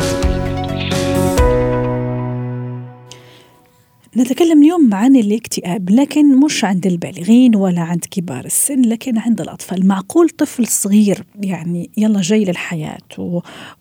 نتكلم 4.17 4.63
اليوم 4.63 4.93
عن 4.93 5.15
الاكتئاب 5.15 5.89
لكن 5.89 6.39
مش 6.39 6.63
عند 6.65 6.87
البالغين 6.87 7.55
ولا 7.55 7.81
عند 7.81 8.05
كبار 8.11 8.45
السن 8.45 8.81
لكن 8.81 9.17
عند 9.17 9.41
الأطفال. 9.41 9.87
معقول 9.87 10.29
طفل 10.29 10.67
صغير 10.67 11.23
يعني 11.41 11.89
يلا 11.97 12.21
جاي 12.21 12.45
للحياة 12.45 12.97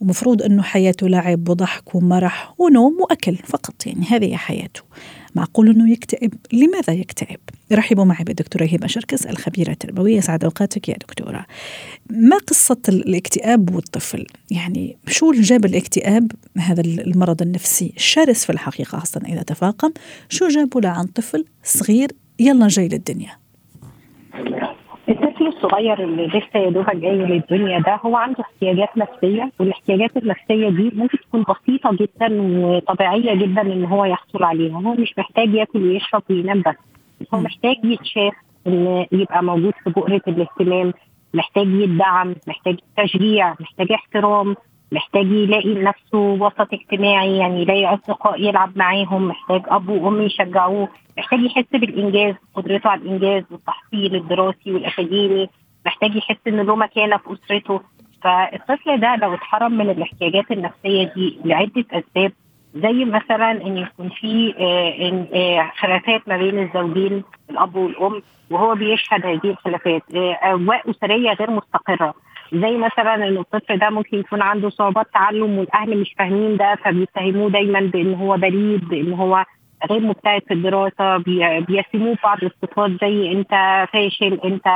ومفروض 0.01 0.43
أنه 0.43 0.63
حياته 0.63 1.09
لعب 1.09 1.49
وضحك 1.49 1.95
ومرح 1.95 2.55
ونوم 2.59 2.97
وأكل 3.01 3.37
فقط 3.37 3.87
يعني 3.87 4.07
هذه 4.07 4.37
حياته. 4.37 4.81
معقول 5.35 5.71
أنه 5.71 5.93
يكتئب؟ 5.93 6.35
لماذا 6.53 6.93
يكتئب؟ 6.93 7.41
رحبوا 7.73 8.05
معي 8.05 8.25
بالدكتورة 8.25 8.65
هبة 8.65 8.87
شركس 8.87 9.27
الخبيرة 9.27 9.71
التربوية. 9.71 10.21
سعد 10.21 10.45
أوقاتك 10.45 10.89
يا 10.89 10.95
دكتورة. 10.95 11.47
ما 12.11 12.37
قصة 12.37 12.81
الاكتئاب 12.89 13.75
والطفل؟ 13.75 14.27
يعني 14.51 14.97
شو 15.09 15.33
جاب 15.33 15.65
الاكتئاب؟ 15.65 16.33
هذا 16.59 16.81
المرض 16.81 17.43
النفسي 17.43 17.93
الشرس 17.97 18.45
في 18.45 18.53
الحقيقة 18.53 18.99
خاصة 18.99 19.21
إذا 19.29 19.43
تفاقم. 19.43 19.93
شو 20.29 20.49
جابه 20.49 20.81
لعن 20.81 21.07
طفل 21.07 21.45
صغير؟ 21.65 22.13
يلا 22.39 22.69
جاي 22.69 22.89
للدنيا. 22.89 23.37
الطفل 25.09 25.47
الصغير 25.47 26.05
اللي 26.05 26.27
لسه 26.27 26.59
يا 26.61 26.71
دوبك 26.71 26.97
جاي 26.97 27.17
للدنيا 27.17 27.79
ده 27.79 28.01
هو 28.05 28.17
عنده 28.17 28.41
احتياجات 28.41 28.97
نفسية 28.97 29.51
والاحتياجات 29.61 30.17
النفسية 30.17 30.69
دي 30.69 30.91
ممكن 30.95 31.19
تكون 31.19 31.43
بسيطة 31.49 31.91
جدا 31.93 32.43
وطبيعية 32.43 33.35
جدا 33.35 33.63
إن 33.63 33.85
هو 33.85 34.05
يحصل 34.05 34.45
عليها. 34.45 34.75
هو 34.77 34.95
مش 34.95 35.15
محتاج 35.19 35.55
ياكل 35.55 35.83
ويشرب 35.83 36.23
وينام 36.31 36.61
بس. 36.67 36.75
هو 37.35 37.39
محتاج 37.41 37.77
يتشاف 37.85 38.33
إن 38.67 39.07
يبقى 39.13 39.43
موجود 39.45 39.73
في 39.85 39.91
بؤرة 39.91 40.21
الاهتمام 40.29 40.93
محتاج 41.35 41.67
يدعم 41.69 42.35
محتاج 42.49 42.77
تشجيع 42.97 43.55
محتاج 43.61 43.93
احترام. 43.93 44.57
محتاج 44.95 45.27
يلاقي 45.27 45.75
لنفسه 45.75 46.19
وسط 46.19 46.69
اجتماعي 46.73 47.37
يعني 47.37 47.63
يلاقي 47.63 47.95
أصدقاء 47.95 48.41
يلعب 48.41 48.79
معاهم 48.79 49.29
محتاج 49.29 49.63
اب 49.67 49.89
وام 49.89 50.23
يشجعوه 50.23 50.89
محتاج 51.19 51.41
يحس 51.41 51.71
بالإنجاز 51.73 52.35
قدرته 52.55 52.91
على 52.91 53.01
الإنجاز 53.01 53.45
والتحصيل 53.51 54.15
الدراسي 54.17 54.73
والأكاديمي 54.73 55.49
محتاج 55.87 56.17
يحس 56.17 56.37
إن 56.47 56.61
له 56.61 56.77
مكانة 56.77 57.17
في 57.17 57.33
أسرته. 57.33 57.81
فالطفل 58.23 59.01
ده 59.01 59.17
لو 59.17 59.35
اتحرم 59.35 59.73
من 59.73 59.91
الاحتياجات 59.91 60.51
النفسية 60.51 61.13
دي 61.15 61.41
لعدة 61.45 61.85
أسباب 61.93 62.33
زي 62.75 63.05
مثلا 63.05 63.51
إن 63.51 63.79
يكون 63.79 64.09
في 64.09 64.55
آه، 64.59 65.37
آه، 65.37 65.73
خلافات 65.79 66.29
ما 66.29 66.37
بين 66.37 66.59
الزوجين 66.59 67.25
الأب 67.51 67.77
والأم 67.77 68.23
وهو 68.51 68.75
بيشهد 68.75 69.27
هذه 69.27 69.51
الخلافات 69.51 70.03
آه، 70.15 70.39
أجواء 70.43 70.91
أسرية 70.91 71.33
غير 71.33 71.51
مستقرة. 71.51 72.15
زي 72.53 72.77
مثلا 72.77 73.15
ان 73.15 73.37
الطفل 73.37 73.79
ده 73.79 73.91
ممكن 73.91 74.19
يكون 74.19 74.43
عنده 74.43 74.71
صعوبات 74.71 75.07
تعلم 75.15 75.59
والأهل 75.59 76.01
مش 76.01 76.15
فاهمين 76.19 76.57
ده 76.57 76.75
فبيتهموه 76.85 77.51
دايما 77.51 77.81
بإن 77.81 78.15
هو 78.15 78.37
بليد 78.37 78.89
بإن 78.89 79.13
هو 79.13 79.45
غير 79.91 80.01
مجتهد 80.01 80.43
في 80.49 80.55
الدراسة 80.55 81.17
بيسموه 81.61 82.17
بعض 82.25 82.39
الصفات 82.45 82.91
زي 83.01 83.33
أنت 83.33 83.51
فاشل 83.93 84.41
أنت 84.45 84.67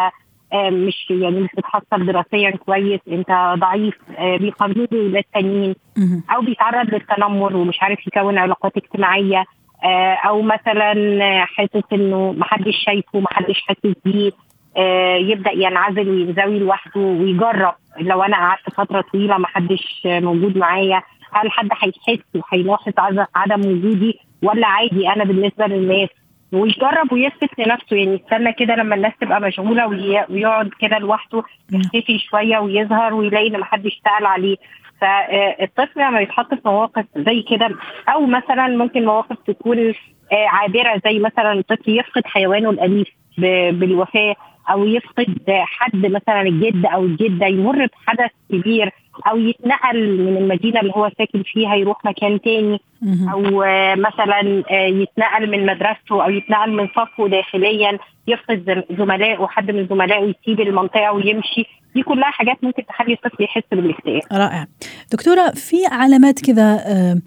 آه، 0.53 0.71
مش 0.71 1.11
يعني 1.11 1.41
مش 1.41 1.49
بتحصل 1.59 2.07
دراسيا 2.07 2.51
كويس 2.51 3.01
أنت 3.09 3.55
ضعيف 3.59 3.95
آه، 4.19 4.37
بيقارنوه 4.37 4.87
بولاد 4.87 5.25
تانيين. 5.35 5.75
أو 6.35 6.41
بيتعرض 6.41 6.95
للتنمر 6.95 7.57
ومش 7.57 7.83
عارف 7.83 8.07
يكون 8.07 8.39
علاقات 8.39 8.77
اجتماعية 8.77 9.45
آه، 9.85 10.15
أو 10.15 10.43
مثلا 10.43 10.95
حاسس 11.45 11.83
إنه 11.93 12.33
محدش 12.33 12.77
شايفه 12.87 13.21
محدش 13.21 13.63
حاسس 13.69 13.97
بيه. 14.05 14.31
يبدأ 15.31 15.51
ينعزل 15.53 16.09
وينزوي 16.09 16.59
لوحده 16.59 17.01
ويجرب. 17.01 17.75
لو 18.01 18.23
أنا 18.23 18.37
قعدت 18.37 18.71
فترة 18.77 19.01
طويلة 19.13 19.39
محدش 19.39 20.03
موجود 20.07 20.57
معايا 20.59 21.03
هل 21.33 21.51
حد 21.51 21.69
هيحس 21.83 22.25
وهيلاحظ 22.35 22.93
عدم 23.35 23.61
وجودي؟ 23.61 24.19
ولا 24.43 24.67
عادي 24.67 25.09
أنا 25.09 25.25
بالنسبة 25.25 25.67
للناس؟ 25.67 26.09
ويجرب 26.53 27.13
ويثبت 27.13 27.59
لنفسه 27.59 27.97
يعني 27.97 28.15
يستنى 28.15 28.53
كده 28.53 28.75
لما 28.75 28.95
الناس 28.95 29.13
تبقى 29.21 29.41
مشغولة 29.41 29.87
ويقعد 30.31 30.71
كده 30.81 30.99
لوحده 30.99 31.43
يختفي 31.73 32.19
شوية 32.19 32.59
ويظهر 32.59 33.15
ويلاقي 33.15 33.47
إن 33.49 33.61
محدش 33.61 34.01
سأل 34.05 34.27
عليه. 34.27 34.57
فالطفل 35.01 36.01
لما 36.01 36.21
يتحط 36.21 36.55
في 36.55 36.61
مواقف 36.65 37.05
زي 37.17 37.43
كده 37.43 37.71
أو 38.09 38.27
مثلا 38.27 38.69
ممكن 38.69 39.05
مواقف 39.05 39.37
تكون 39.47 39.79
آه، 40.33 40.47
عابرة 40.49 41.01
زي 41.05 41.19
مثلا 41.19 41.53
الطفل 41.53 41.99
يفقد 41.99 42.23
حيوانه 42.27 42.71
الأليف 42.71 43.09
بالوفاة 43.73 44.37
أو 44.71 44.85
يفقد 44.85 45.39
حد 45.49 46.07
مثلا 46.07 46.43
الجد 46.43 46.87
أو 46.87 47.05
الجدة 47.05 47.47
يمر 47.47 47.87
بحدث 47.87 48.31
كبير 48.53 48.91
أو 49.27 49.39
يتنقل 49.39 50.19
من 50.19 50.37
المدينة 50.37 50.81
اللي 50.81 50.93
هو 50.97 51.11
ساكن 51.19 51.43
فيها 51.43 51.75
يروح 51.75 52.05
مكان 52.05 52.41
تاني 52.41 52.81
أو 53.33 53.41
مثلا 53.97 54.63
آه، 54.71 54.87
يتنقل 54.87 55.51
من 55.51 55.67
مدرسته 55.67 56.25
أو 56.25 56.31
يتنقل 56.31 56.73
من 56.73 56.89
صفه 56.89 57.29
داخليا 57.29 57.99
يفقد 58.27 58.85
زملائه 58.99 59.47
حد 59.47 59.71
من 59.71 59.87
زملائه 59.87 60.35
يسيب 60.43 60.61
المنطقة 60.61 61.13
ويمشي. 61.13 61.67
دي 61.95 62.03
كلها 62.03 62.31
حاجات 62.31 62.57
ممكن 62.63 62.87
تخلي 62.87 63.13
الطفل 63.13 63.45
يحس 63.45 63.63
بالاكتئاب. 63.73 64.23
رائع. 64.33 64.67
دكتورة 65.13 65.51
في 65.51 65.87
علامات 65.87 66.41
كذا 66.41 66.83
آه، 66.87 67.19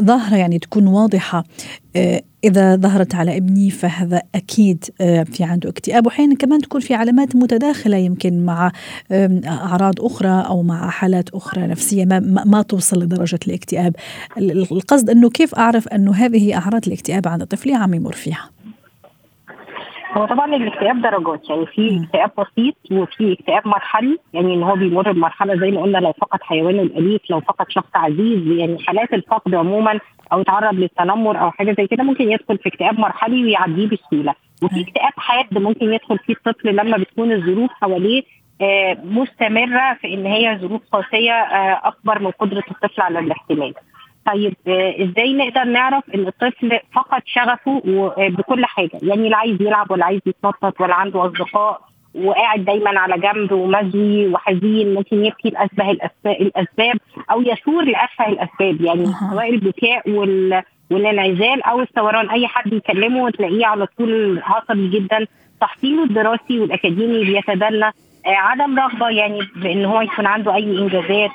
ظاهرة 0.00 0.36
يعني 0.36 0.58
تكون 0.58 0.86
واضحة 0.86 1.44
آه، 1.96 2.22
إذا 2.44 2.76
ظهرت 2.76 3.14
على 3.14 3.36
ابني 3.36 3.70
فهذا 3.70 4.22
أكيد 4.34 4.84
آه، 5.00 5.22
في 5.22 5.44
عنده 5.44 5.68
اكتئاب. 5.68 6.06
واحيانا 6.06 6.34
كمان 6.34 6.60
تكون 6.60 6.80
في 6.80 6.94
علامات 6.94 7.36
متداخلة 7.36 7.96
يمكن 7.96 8.44
مع 8.44 8.72
أعراض 9.46 10.00
أخرى 10.00 10.44
أو 10.46 10.62
مع 10.62 10.90
حالات 10.90 11.28
أخرى 11.30 11.66
نفسية 11.66 12.04
ما, 12.04 12.20
ما 12.46 12.62
توصل 12.62 13.02
لدرجة 13.02 13.38
الاكتئاب. 13.48 13.96
القصد 14.38 15.10
أنه 15.10 15.30
كيف 15.30 15.54
أعرف 15.54 15.88
أنه 15.88 16.14
هذه 16.14 16.56
أعراض 16.56 16.86
الاكتئاب 16.86 17.28
عند 17.28 17.44
طفلي 17.44 17.74
عم 17.74 17.94
يمر 17.94 18.12
فيها؟ 18.12 18.50
هو 20.18 20.26
طبعا 20.26 20.56
الاكتئاب 20.56 21.02
درجات 21.02 21.50
يعني 21.50 21.66
في 21.66 22.00
اكتئاب 22.04 22.30
بسيط 22.38 22.74
وفي 22.92 23.32
اكتئاب 23.32 23.68
مرحلي 23.68 24.18
يعني 24.34 24.54
إن 24.54 24.62
هو 24.62 24.74
بيمر 24.74 25.12
بمرحلة 25.12 25.56
زي 25.56 25.70
ما 25.70 25.80
قلنا 25.82 25.98
لو 25.98 26.12
فقد 26.12 26.42
حيوانه 26.42 26.82
الأليف 26.82 27.20
لو 27.30 27.40
فقد 27.40 27.66
شخص 27.68 27.90
عزيز 27.94 28.46
يعني 28.46 28.78
حالات 28.86 29.14
الفقد 29.14 29.54
عموما 29.54 30.00
أو 30.32 30.42
تعرض 30.42 30.74
للتنمر 30.74 31.40
أو 31.40 31.50
حاجة 31.50 31.74
زي 31.78 31.86
كده 31.86 32.04
ممكن 32.04 32.30
يدخل 32.30 32.58
في 32.58 32.68
اكتئاب 32.68 33.00
مرحلي 33.00 33.44
ويعديه 33.44 33.88
بسهولة. 33.88 34.34
وفي 34.62 34.80
اكتئاب 34.80 35.12
حاد 35.16 35.58
ممكن 35.58 35.92
يدخل 35.92 36.18
فيه 36.18 36.34
الطفل 36.34 36.68
لما 36.76 36.96
بتكون 36.96 37.32
الظروف 37.32 37.70
حواليه 37.70 38.22
آه، 38.60 38.96
مستمرة 39.04 39.94
في 40.00 40.14
إن 40.14 40.26
هي 40.26 40.58
ظروف 40.58 40.82
قاسية 40.92 41.32
آه، 41.32 41.80
أكبر 41.88 42.18
من 42.18 42.30
قدرة 42.30 42.64
الطفل 42.70 43.02
على 43.02 43.18
الاحتمال. 43.18 43.74
طيب 44.26 44.56
آه، 44.68 44.94
إزاي 45.04 45.32
نقدر 45.32 45.64
نعرف 45.64 46.04
إن 46.14 46.26
الطفل 46.26 46.78
فقد 46.94 47.22
شغفه 47.26 47.82
بكل 48.18 48.64
حاجة؟ 48.64 48.90
يعني 49.02 49.28
لا 49.28 49.36
عايز 49.36 49.62
يلعب 49.62 49.90
ولا 49.90 50.04
عايز 50.04 50.20
يتنطط 50.26 50.80
ولا 50.80 50.94
عنده 50.94 51.26
أصدقاء 51.26 51.88
وقاعد 52.14 52.64
دايما 52.64 53.00
على 53.00 53.14
جنب 53.18 53.52
ومزوي 53.52 54.28
وحزين 54.28 54.94
ممكن 54.94 55.24
يبكي 55.24 55.50
لاشبه 55.50 55.90
الأسباب 56.26 56.96
أو 57.30 57.42
يثور 57.42 57.84
لاشبه 57.84 58.26
الأسباب 58.28 58.80
يعني 58.80 59.06
سواء 59.30 59.50
البكاء 59.50 60.10
وال 60.10 60.62
والانعزال 60.90 61.62
أو 61.62 61.80
الثوران 61.80 62.30
أي 62.30 62.46
حد 62.46 62.72
يكلمه 62.72 63.30
تلاقيه 63.30 63.66
على 63.66 63.86
طول 63.86 64.42
عصبي 64.42 64.88
جدا. 64.88 65.26
تحصيله 65.60 66.04
الدراسي 66.04 66.58
والأكاديمي 66.58 67.24
بيتدلى 67.24 67.92
آه، 68.26 68.30
عدم 68.30 68.78
رغبة 68.78 69.08
يعني 69.08 69.40
بإن 69.56 69.84
هو 69.84 70.00
يكون 70.00 70.26
عنده 70.26 70.54
أي 70.54 70.78
إنجازات 70.78 71.30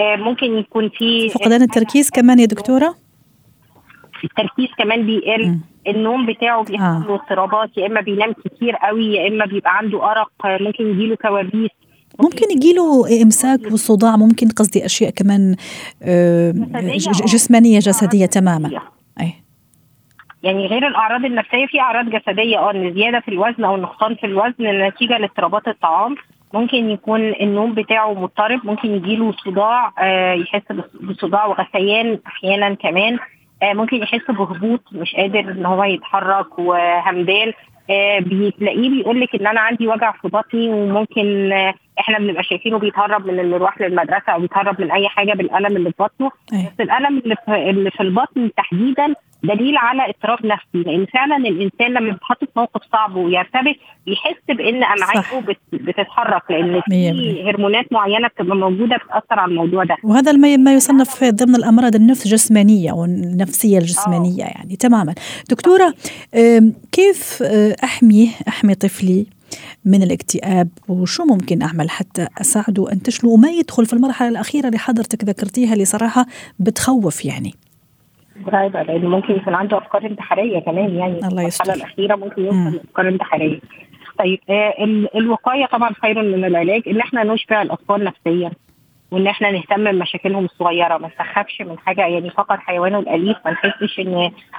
ممكن 0.00 0.58
يكون 0.58 0.88
في 0.88 1.28
فقدان 1.28 1.62
التركيز 1.62 2.10
كمان 2.10 2.38
يا 2.38 2.46
دكتورة؟ 2.46 2.94
التركيز 4.24 4.68
كمان 4.78 5.06
بيقل. 5.06 5.58
النوم 5.88 6.26
بتاعه 6.26 6.64
بيحصل 6.64 6.84
آه. 6.84 7.06
له 7.08 7.14
اضطرابات 7.14 7.70
يا 7.76 7.86
إما 7.86 8.00
بينام 8.00 8.32
كتير 8.32 8.76
قوي 8.76 9.14
يا 9.14 9.28
إما 9.28 9.44
بيبقى 9.46 9.76
عنده 9.76 10.10
أرق 10.10 10.30
آه، 10.44 10.58
ممكن 10.62 10.86
يجيله 10.86 11.16
كوابيس. 11.16 11.70
ممكن 12.20 12.46
يجيله 12.56 13.22
إمساك 13.22 13.60
وصداع 13.72 14.16
ممكن 14.16 14.48
قصدي 14.48 14.84
أشياء 14.84 15.10
كمان 15.10 15.56
آه، 16.02 16.52
جسمانية 17.26 17.78
جسدية 17.78 18.26
تماما. 18.26 18.80
أي. 19.20 19.32
يعني 20.42 20.66
غير 20.66 20.86
الأعراض 20.88 21.24
النفسية 21.24 21.66
في 21.66 21.80
أعراض 21.80 22.04
جسدية 22.10 22.58
آه 22.58 22.92
زيادة 22.94 23.20
في 23.20 23.28
الوزن 23.28 23.64
أو 23.64 23.76
نقصان 23.76 24.14
في 24.14 24.26
الوزن 24.26 24.86
نتيجة 24.88 25.18
لاضطرابات 25.18 25.68
الطعام. 25.68 26.14
ممكن 26.52 26.90
يكون 26.90 27.20
النوم 27.20 27.74
بتاعه 27.74 28.14
مضطرب 28.14 28.60
ممكن 28.66 28.90
يجيله 28.94 29.32
صداع 29.32 29.92
آه، 29.98 30.32
يحس 30.32 30.62
بص- 30.72 30.96
بصداع 31.02 31.46
وغثيان 31.46 32.18
أحيانا 32.26 32.74
كمان 32.74 33.18
آه، 33.62 33.72
ممكن 33.72 33.96
يحس 33.96 34.30
بهبوط 34.30 34.80
مش 34.92 35.14
قادر 35.14 35.40
إن 35.40 35.66
هو 35.66 35.84
يتحرك 35.84 36.58
وهمدان 36.58 37.52
آه، 37.90 38.18
بتلاقيه 38.18 38.90
بيقول 38.90 39.20
لك 39.20 39.34
إن 39.34 39.46
أنا 39.46 39.60
عندي 39.60 39.86
وجع 39.88 40.12
في 40.12 40.28
بطني 40.28 40.68
وممكن 40.68 41.52
إحنا 42.00 42.18
بنبقى 42.18 42.42
شايفينه 42.42 42.78
بيتهرب 42.78 43.26
من 43.26 43.40
المروح 43.40 43.80
للمدرسة 43.80 44.32
أو 44.32 44.40
بيتهرب 44.40 44.80
من 44.80 44.90
أي 44.90 45.08
حاجة 45.08 45.32
بالالم 45.32 45.76
اللي 45.76 45.90
في 45.90 45.96
بطنه 46.02 46.30
أي. 46.52 46.58
بس 46.66 46.80
الالم 46.80 47.18
اللي 47.18 47.36
في, 47.46 47.70
اللي 47.70 47.90
في 47.90 48.00
البطن 48.02 48.50
تحديدا 48.56 49.14
دليل 49.44 49.76
على 49.76 50.02
اضطراب 50.08 50.46
نفسي 50.46 50.90
لأن 50.90 51.06
فعلا 51.06 51.36
الإنسان 51.36 51.92
لما 51.92 52.12
بيتحط 52.12 52.38
في 52.44 52.50
موقف 52.56 52.80
صعب 52.92 53.16
ويرتبك 53.16 53.76
بيحس 54.06 54.36
بإن. 54.48 54.84
امعائه 54.84 55.40
بت- 55.40 55.58
بتتحرك 55.72 56.42
لأن 56.50 56.80
في. 56.90 57.42
هرمونات 57.50 57.92
معينة 57.92 58.28
بتبقى 58.28 58.56
موجودة 58.56 58.96
بتأثر 58.96 59.38
على 59.40 59.50
الموضوع 59.50 59.84
ده 59.84 59.96
وهذا 60.04 60.32
ما 60.56 60.74
يصنف 60.74 61.24
ضمن 61.24 61.54
الأمراض 61.56 61.94
النفس 61.94 62.28
جسمانية 62.28 62.92
والنفسيه 62.92 63.78
الجسمانية 63.78 64.44
يعني 64.44 64.76
تماما 64.76 65.14
دكتورة 65.50 65.94
كيف 66.92 67.42
آه، 67.42 67.76
احمي 67.84 68.30
أحمي 68.48 68.74
طفلي 68.74 69.26
من 69.84 70.02
الاكتئاب 70.02 70.68
وشو 70.88 71.24
ممكن 71.24 71.62
أعمل 71.62 71.90
حتى 71.90 72.26
أساعده 72.40 72.92
أن 72.92 73.02
تشله 73.02 73.30
وما 73.30 73.48
يدخل 73.50 73.86
في 73.86 73.92
المرحلة 73.92 74.28
الأخيرة 74.28 74.66
اللي 74.66 74.78
حضرتك 74.78 75.24
ذكرتيها 75.24 75.72
اللي 75.72 75.84
صراحة 75.84 76.26
بتخوف 76.58 77.24
يعني 77.24 77.54
برافو 78.46 78.78
لأن 78.78 79.04
ممكن 79.06 79.34
يكون 79.34 79.54
عنده 79.54 79.78
أفكار 79.78 80.06
انتحارية 80.06 80.58
كمان 80.58 80.96
يعني 80.96 81.12
الله 81.14 81.26
المرحلة 81.26 81.46
يستر. 81.46 81.72
الأخيرة 81.74 82.16
ممكن 82.16 82.44
يوصل. 82.44 82.76
لأفكار 82.76 83.08
انتحارية 83.08 83.60
طيب 84.18 84.38
آه 84.50 84.74
ال- 84.84 85.16
الوقاية 85.16 85.66
طبعا 85.66 85.90
خير 86.02 86.22
من 86.22 86.44
العلاج 86.44 86.82
إن 86.88 87.00
إحنا 87.00 87.24
نشبع 87.24 87.62
الأطفال 87.62 88.04
نفسيا 88.04 88.50
وإن 89.10 89.26
إحنا 89.26 89.50
نهتم 89.50 89.92
بمشاكلهم 89.92 90.44
الصغيرة 90.44 90.98
ما 90.98 91.08
نسخفش 91.08 91.62
من 91.62 91.78
حاجة 91.78 92.00
يعني 92.06 92.30
فقط 92.30 92.58
حيوانه 92.58 92.98
الأليف 92.98 93.36
ما 93.44 93.50
نحسش 93.50 93.98
إن 94.00 94.12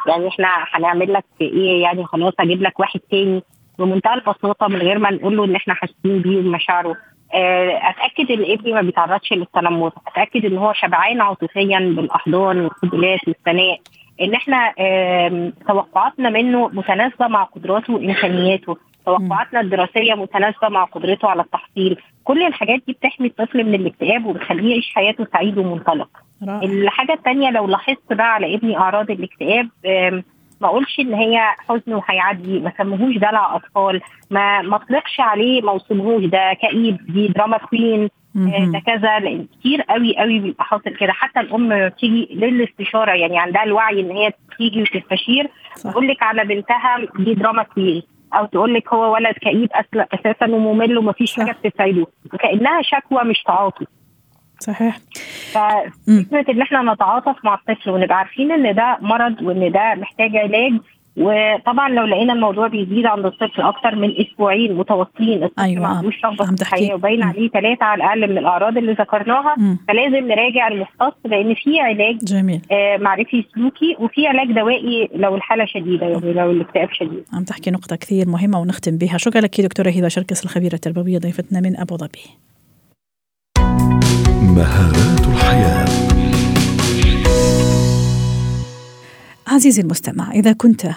يعني 0.08 0.28
إحنا 0.28 0.48
هنعمل 0.72 1.14
لك 1.14 1.24
إيه 1.42 1.82
يعني 1.82 2.06
خلاص 2.06 2.34
أجيب 2.40 2.62
لك 2.62 2.80
واحد 2.80 3.00
تاني 3.12 3.44
بمنتهى 3.80 4.14
البساطة 4.14 4.68
من 4.68 4.76
غير 4.76 5.00
ما 5.00 5.12
نقول 5.12 5.38
له 5.38 5.46
إن 5.46 5.56
إحنا 5.56 5.74
حاسين 5.74 6.22
بيه 6.22 6.38
ومشاعره. 6.38 6.96
آه، 7.34 7.80
أتأكد 7.90 8.32
إن 8.32 8.52
ابني 8.52 8.74
ما 8.74 8.82
بيتعرضش 8.82 9.34
للتنمر. 9.34 9.92
أتأكد 10.08 10.46
إن 10.46 10.58
هو 10.58 10.74
شبعان 10.74 11.22
عاطفيا 11.22 11.80
بالأحضان 11.80 12.60
والقبلات 12.60 13.20
والثناء. 13.28 13.80
إن 14.22 14.34
إحنا 14.34 14.72
توقعاتنا 15.68 16.30
منه 16.30 16.68
متناسبة 16.68 17.28
مع 17.28 17.44
قدراته 17.44 17.94
وامكانياته 17.94 18.78
توقعاتنا 19.06 19.60
الدراسية 19.62 20.14
متناسبة 20.14 20.70
مع 20.70 20.84
قدرته 20.84 21.30
على 21.30 21.42
التحصيل. 21.42 21.98
كل 22.24 22.44
الحاجات 22.48 22.80
دي 22.88 22.94
بتحمي 22.94 23.28
الطفل 23.28 23.64
من 23.64 23.76
الاكتئاب 23.76 24.26
وبتخليه 24.26 24.70
يعيش 24.72 24.94
حياته 24.96 25.28
سعيد 25.34 25.58
ومنطلق. 25.58 26.10
الحاجة 26.64 27.14
الثانية 27.14 27.50
لو 27.50 27.68
لاحظت 27.68 28.14
بقى 28.14 28.34
على 28.34 28.56
ابني 28.56 28.78
أعراض 28.78 29.12
الاكتئاب 29.12 29.70
ما 30.64 30.70
اقولش 30.70 31.00
إن 31.00 31.14
هي 31.14 31.40
حزن 31.70 31.94
وهيعدي 31.94 32.60
ما 32.60 32.72
سموهوش 32.78 33.16
دلع 33.18 33.56
اطفال 33.56 34.02
ما 34.32 34.62
ما 34.62 34.76
اطلقش 34.76 35.20
عليه 35.20 35.62
ما 35.62 35.72
وصلهوش 35.72 36.26
ده 36.26 36.54
كئيب 36.62 36.98
دي 37.14 37.28
دراما 37.28 37.58
كوين 37.58 38.04
آه، 38.04 38.40
مهم. 38.40 38.72
ده 38.72 38.80
كذا 38.80 39.20
لأن 39.20 39.46
كتير 39.60 39.82
قوي 39.82 40.18
قوي 40.18 40.40
بيبقى 40.40 40.64
حاصل 40.64 40.96
كده 41.00 41.12
حتى 41.12 41.40
الأم 41.40 41.88
بتيجي 41.90 42.28
للاستشارة 42.36 43.12
يعني 43.12 43.40
عندها 43.40 43.64
الوعي 43.64 44.00
إن 44.00 44.12
هي 44.12 44.32
تيجي 44.58 44.82
وتستشير. 44.82 45.50
تقول 45.84 46.08
لك 46.08 46.24
على 46.24 46.46
بنتها 46.46 46.98
دي 47.20 47.34
drama 47.34 47.64
queen 47.64 48.04
أو 48.34 48.46
تقول 48.46 48.74
لك 48.74 48.94
هو 48.94 49.14
ولد 49.14 49.34
كئيب 49.42 49.70
أساسا 49.96 50.46
وممل 50.46 50.98
ومفيش. 50.98 51.36
حاجة 51.40 51.56
بتسعده 51.64 52.08
وكأنها 52.34 52.82
شكوى 52.82 53.24
مش 53.24 53.44
تعاطي 53.44 53.86
صحيح. 54.64 54.98
ففكره 55.52 56.52
إن 56.54 56.62
إحنا 56.62 56.94
نتعاطف 56.94 57.36
مع 57.46 57.54
الطفل 57.54 57.90
ونبقى 57.90 58.18
عارفين 58.18 58.52
إن 58.52 58.76
ده 58.76 58.98
مرض 59.02 59.42
وإن 59.42 59.72
ده 59.72 59.96
محتاج 59.96 60.36
علاج 60.38 60.74
وطبعا 61.18 61.90
لو 61.90 62.06
لقينا 62.06 62.34
الموضوع 62.34 62.68
بيزيد 62.68 63.06
عند 63.06 63.26
الطفل 63.26 63.62
أكتر 63.62 63.96
من 63.96 64.14
أسبوعين 64.22 64.74
متواصلين 64.78 65.44
الطفل 65.44 65.62
أيوة، 65.62 65.82
ما 65.82 65.88
عندوش 65.88 66.26
رغبة 66.26 66.94
وباين. 66.94 67.24
عليه 67.24 67.50
ثلاثة 67.50 67.86
على 67.86 68.04
الأقل 68.04 68.32
من 68.32 68.38
الأعراض 68.38 68.78
اللي 68.78 68.94
ذكرناها 68.94 69.56
مم. 69.58 69.78
فلازم 69.88 70.28
نراجع 70.28 70.68
المختص 70.68 71.18
لأن 71.26 71.54
في 71.54 71.80
علاج 71.80 72.18
جميل. 72.18 72.62
آه، 72.72 72.98
معرفي 72.98 73.46
سلوكي 73.56 73.96
وفي 74.00 74.28
علاج 74.28 74.52
دوائي 74.52 75.10
لو 75.16 75.36
الحالة 75.36 75.66
شديدة 75.66 76.08
يعني 76.08 76.34
لو 76.34 76.52
الاكتئاب 76.52 76.90
شديد. 76.94 77.24
عم 77.34 77.44
تحكي 77.44 77.72
نقطة 77.72 77.96
كثير 77.96 78.28
مهمة 78.30 78.60
ونختم 78.60 78.98
بها. 78.98 79.18
شكرا 79.18 79.42
لك 79.42 79.62
دكتورة 79.62 79.90
هبة 79.90 80.08
شركس 80.08 80.44
الخبيرة 80.44 80.74
التربوية 80.74 81.18
ضيفتنا 81.18 81.62
من 81.62 81.80
أبو 81.80 81.98
ظبي. 81.98 82.24
مهارات 84.54 85.28
الحياة. 85.28 85.86
عزيزي 89.48 89.82
المستمع 89.82 90.32
إذا 90.32 90.54
كنت 90.54 90.90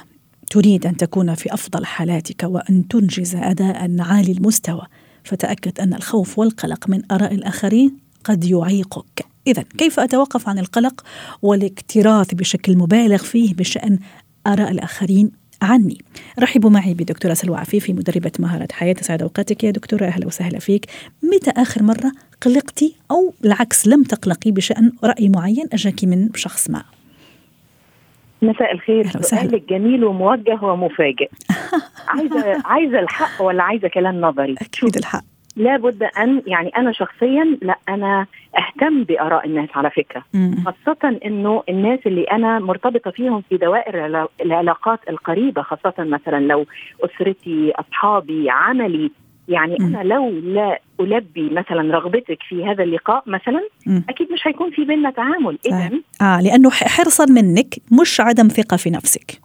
تريد 0.51 0.87
أن 0.87 0.97
تكون 0.97 1.35
في 1.35 1.55
أفضل 1.55 1.87
حالاتك 1.87 2.43
وأن 2.43 2.89
تنجز 2.89 3.35
أداء 3.35 4.01
عالي 4.01 4.33
المستوى 4.33 4.83
فتأكد 5.25 5.81
أن 5.81 5.95
الخوف 5.95 6.39
والقلق 6.39 6.89
من 6.89 7.13
آراء 7.13 7.35
الآخرين 7.35 7.97
قد 8.25 8.45
يعيقك. 8.45 9.27
إذا 9.47 9.65
كيف 9.79 10.01
أتوقف 10.01 10.49
عن 10.49 10.59
القلق 10.59 11.05
والاكتراث 11.43 12.35
بشكل 12.35 12.77
مبالغ 12.77 13.19
فيه 13.19 13.55
بشأن 13.55 13.99
آراء 14.47 14.71
الآخرين 14.71 15.31
عني؟ 15.63 15.99
رحبوا 16.41 16.71
معي 16.71 16.95
بدكتورة 16.95 17.35
سلوى 17.35 17.57
عفيفي 17.57 17.93
مدربة 17.93 18.33
مهارة 18.39 18.69
حياة. 18.73 18.95
سعد 19.01 19.23
أوقاتك 19.23 19.65
يا 19.65 19.71
دكتورة. 19.71 20.05
أهلا 20.05 20.27
وسهلا 20.27 20.59
فيك. 20.59 20.87
متى 21.23 21.51
آخر 21.51 21.83
مرة 21.83 22.13
قلقتي 22.41 22.97
أو 23.11 23.35
العكس 23.45 23.89
لم 23.89 24.03
تقلقي 24.03 24.51
بشأن 24.51 24.93
رأي 25.05 25.29
معين؟ 25.29 25.67
أجاك 25.73 26.05
من 26.05 26.29
شخص 26.35 26.71
ما. 26.71 26.83
مساء 28.43 28.73
الخير. 28.73 29.07
سؤالك 29.21 29.69
جميل 29.69 30.05
وموجه 30.05 30.65
ومفاجئ. 30.65 31.29
عايزه 32.09 32.63
عايزة 32.65 32.99
الحق 32.99 33.43
ولا 33.43 33.63
عايزة 33.63 33.89
كلام 33.89 34.21
نظري؟ 34.21 34.55
أكيد 34.61 34.97
الحق. 34.97 35.25
لابد 35.57 36.03
ان 36.03 36.43
يعني 36.47 36.69
أنا 36.77 36.93
شخصيا 36.93 37.59
لا 37.63 37.79
أنا 37.89 38.27
أهتم 38.59 39.05
بآراء 39.05 39.47
الناس 39.47 39.69
على 39.75 39.91
فكرة 39.91 40.23
مم. 40.35 40.65
خاصة 40.65 41.19
إنه 41.25 41.63
الناس 41.69 41.99
اللي 42.07 42.23
أنا 42.25 42.59
مرتبطة 42.59 43.11
فيهم 43.11 43.43
في 43.49 43.57
دوائر 43.57 43.95
العلا- 43.95 44.29
العلاقات 44.45 45.01
القريبة 45.09 45.63
خاصة 45.63 45.95
مثلا 45.99 46.41
لو 46.41 46.67
أسرتي 47.05 47.73
أصحابي 47.77 48.51
عملي 48.51 49.11
يعني. 49.49 49.77
أنا 49.81 50.03
لو 50.03 50.29
لا 50.31 50.81
ألبي 51.01 51.51
مثلا 51.51 51.95
رغبتك 51.99 52.39
في 52.49 52.65
هذا 52.67 52.83
اللقاء 52.85 53.23
مثلا. 53.27 53.69
أكيد 54.09 54.33
مش 54.33 54.41
هيكون 54.47 54.71
في 54.71 54.85
بيننا 54.85 55.11
تعامل. 55.11 55.59
اذا 55.67 55.91
آه 56.23 56.41
لأنه 56.41 56.71
ح- 56.71 56.89
حرصا 56.89 57.25
منك 57.27 57.75
مش 58.01 58.21
عدم 58.21 58.49
ثقة 58.49 58.77
في 58.77 58.91
نفسك 58.91 59.41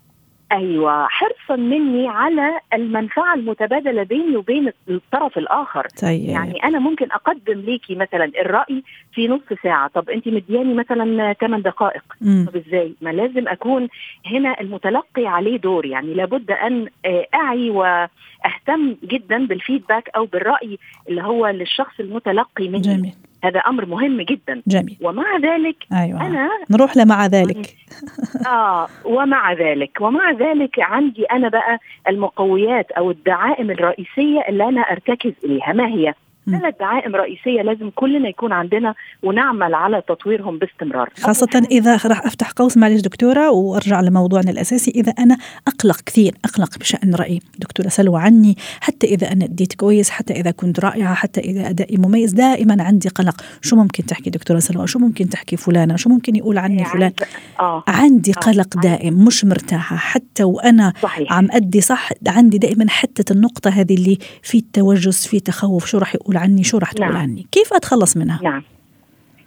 أيوه 0.51 1.07
حرصا 1.07 1.55
مني 1.55 2.07
على 2.07 2.59
المنفعة 2.73 3.33
المتبادلة 3.33 4.03
بيني 4.03 4.37
وبين 4.37 4.71
الطرف 4.89 5.37
الآخر. 5.37 5.87
طيب. 6.01 6.29
يعني 6.29 6.63
أنا 6.63 6.79
ممكن 6.79 7.11
أقدم 7.11 7.59
ليكي 7.59 7.95
مثلا 7.95 8.25
الرأي 8.25 8.83
في 9.13 9.27
نص 9.27 9.41
ساعة. 9.63 9.87
طب 9.87 10.09
أنت 10.09 10.27
مدياني 10.27 10.73
مثلا 10.73 11.33
8 11.33 11.63
دقائق. 11.63 12.03
مم. 12.21 12.45
طب 12.49 12.55
إزاي؟ 12.55 12.95
ما 13.01 13.09
لازم 13.09 13.47
أكون 13.47 13.87
هنا 14.25 14.61
المتلقي 14.61 15.27
عليه 15.27 15.57
دور. 15.57 15.85
يعني 15.85 16.13
لابد 16.13 16.51
أن 16.51 16.87
آه، 17.05 17.27
أعي 17.35 17.69
وأهتم 17.69 18.95
جدا 19.03 19.45
بالفيدباك 19.45 20.09
أو 20.15 20.25
بالرأي 20.25 20.77
اللي 21.09 21.21
هو 21.21 21.47
للشخص 21.47 21.99
المتلقي 21.99 22.67
مني. 22.67 22.81
جميل. 22.81 23.13
هذا 23.43 23.59
أمر 23.59 23.85
مهم 23.85 24.21
جدا. 24.21 24.61
جميل. 24.67 24.97
ومع 25.01 25.37
ذلك 25.37 25.75
أيوة. 25.93 26.27
أنا 26.27 26.49
نروح 26.69 26.97
لمع 26.97 27.25
ذلك. 27.25 27.75
آه 28.47 28.87
ومع 29.05 29.53
ذلك 29.53 29.97
ومع 30.01 30.31
ذلك 30.31 30.79
عندي 30.79 31.25
أنا 31.25 31.49
بقى 31.49 31.79
المقويات 32.07 32.91
أو 32.91 33.11
الدعائم 33.11 33.71
الرئيسية 33.71 34.41
اللي 34.49 34.63
أنا 34.63 34.81
أرتكز 34.81 35.33
إليها. 35.43 35.73
ما 35.73 35.87
هي؟ 35.87 36.13
ثلاث 36.45 36.75
دعائم 36.79 37.15
رئيسية 37.15 37.61
لازم 37.61 37.89
كلنا 37.95 38.29
يكون 38.29 38.51
عندنا 38.51 38.95
ونعمل 39.23 39.73
على 39.73 40.01
تطويرهم 40.07 40.57
باستمرار. 40.57 41.09
خاصة 41.21 41.67
إذا 41.71 41.99
راح 42.05 42.25
أفتح 42.25 42.51
قوس 42.51 42.77
معلش 42.77 43.01
دكتورة 43.01 43.51
وأرجع 43.51 44.01
لموضوعنا 44.01 44.51
الأساسي. 44.51 44.91
إذا 44.91 45.11
أنا 45.11 45.37
أقلق 45.67 46.01
كثير 46.01 46.35
أقلق 46.45 46.77
بشأن 46.79 47.15
رأيي. 47.15 47.39
دكتورة 47.59 47.87
سلوى 47.87 48.21
عني 48.21 48.55
حتى 48.81 49.07
إذا 49.07 49.31
أنا 49.31 49.45
أديت 49.45 49.73
كويس 49.73 50.09
حتى 50.09 50.33
إذا 50.33 50.51
كنت 50.51 50.79
رائعة 50.79 51.13
حتى 51.13 51.41
إذا 51.41 51.69
أدائي 51.69 51.97
مميز 51.97 52.33
دائما 52.33 52.83
عندي 52.83 53.09
قلق. 53.09 53.41
شو 53.61 53.75
ممكن 53.75 54.05
تحكي 54.05 54.29
دكتورة 54.29 54.59
سلوى؟ 54.59 54.87
شو 54.87 54.99
ممكن 54.99 55.29
تحكي 55.29 55.57
فلانة؟ 55.57 55.95
شو 55.95 56.09
ممكن 56.09 56.35
يقول 56.35 56.57
عني 56.57 56.77
يعني 56.77 56.89
فلان؟ 56.89 57.11
آه. 57.59 57.83
عندي 57.87 58.31
قلق 58.31 58.77
آه. 58.77 58.81
دائم 58.81 59.25
مش 59.25 59.45
مرتاحة. 59.45 59.95
حتى 59.95 60.43
وأنا 60.43 60.93
صحيح. 61.01 61.33
عم 61.33 61.47
أدي 61.51 61.81
صح 61.81 62.09
عندي 62.27 62.57
دائما 62.57 62.85
حتة 62.89 63.33
النقطة 63.33 63.69
هذه 63.69 63.93
اللي 63.93 64.17
في 64.43 64.57
التوجس 64.57 65.27
في 65.27 65.39
تخوف. 65.39 65.85
شو 65.85 65.97
راح 65.97 66.15
يقول؟ 66.15 66.30
عني 66.37 66.63
شو 66.63 66.77
راح 66.77 66.91
تقول 66.91 67.07
نعم. 67.07 67.17
عني؟ 67.17 67.47
كيف 67.51 67.73
أتخلص 67.73 68.17
منها؟ 68.17 68.39
نعم. 68.43 68.63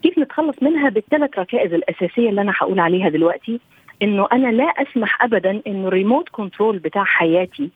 كيف 0.02 0.18
نتخلص 0.18 0.62
منها؟ 0.62 0.88
بالثلاث 0.88 1.38
ركائز 1.38 1.72
الأساسية 1.72 2.30
اللي 2.30 2.40
أنا 2.40 2.52
هقول 2.58 2.80
عليها 2.80 3.08
دلوقتي 3.08 3.60
إنه 4.02 4.26
أنا 4.32 4.52
لا 4.52 4.64
أسمح 4.64 5.22
ابدا 5.22 5.62
إنه 5.66 5.88
ال 5.88 5.94
remote 5.94 6.28
control 6.28 6.78
بتاع 6.78 7.04
حياتي 7.04 7.70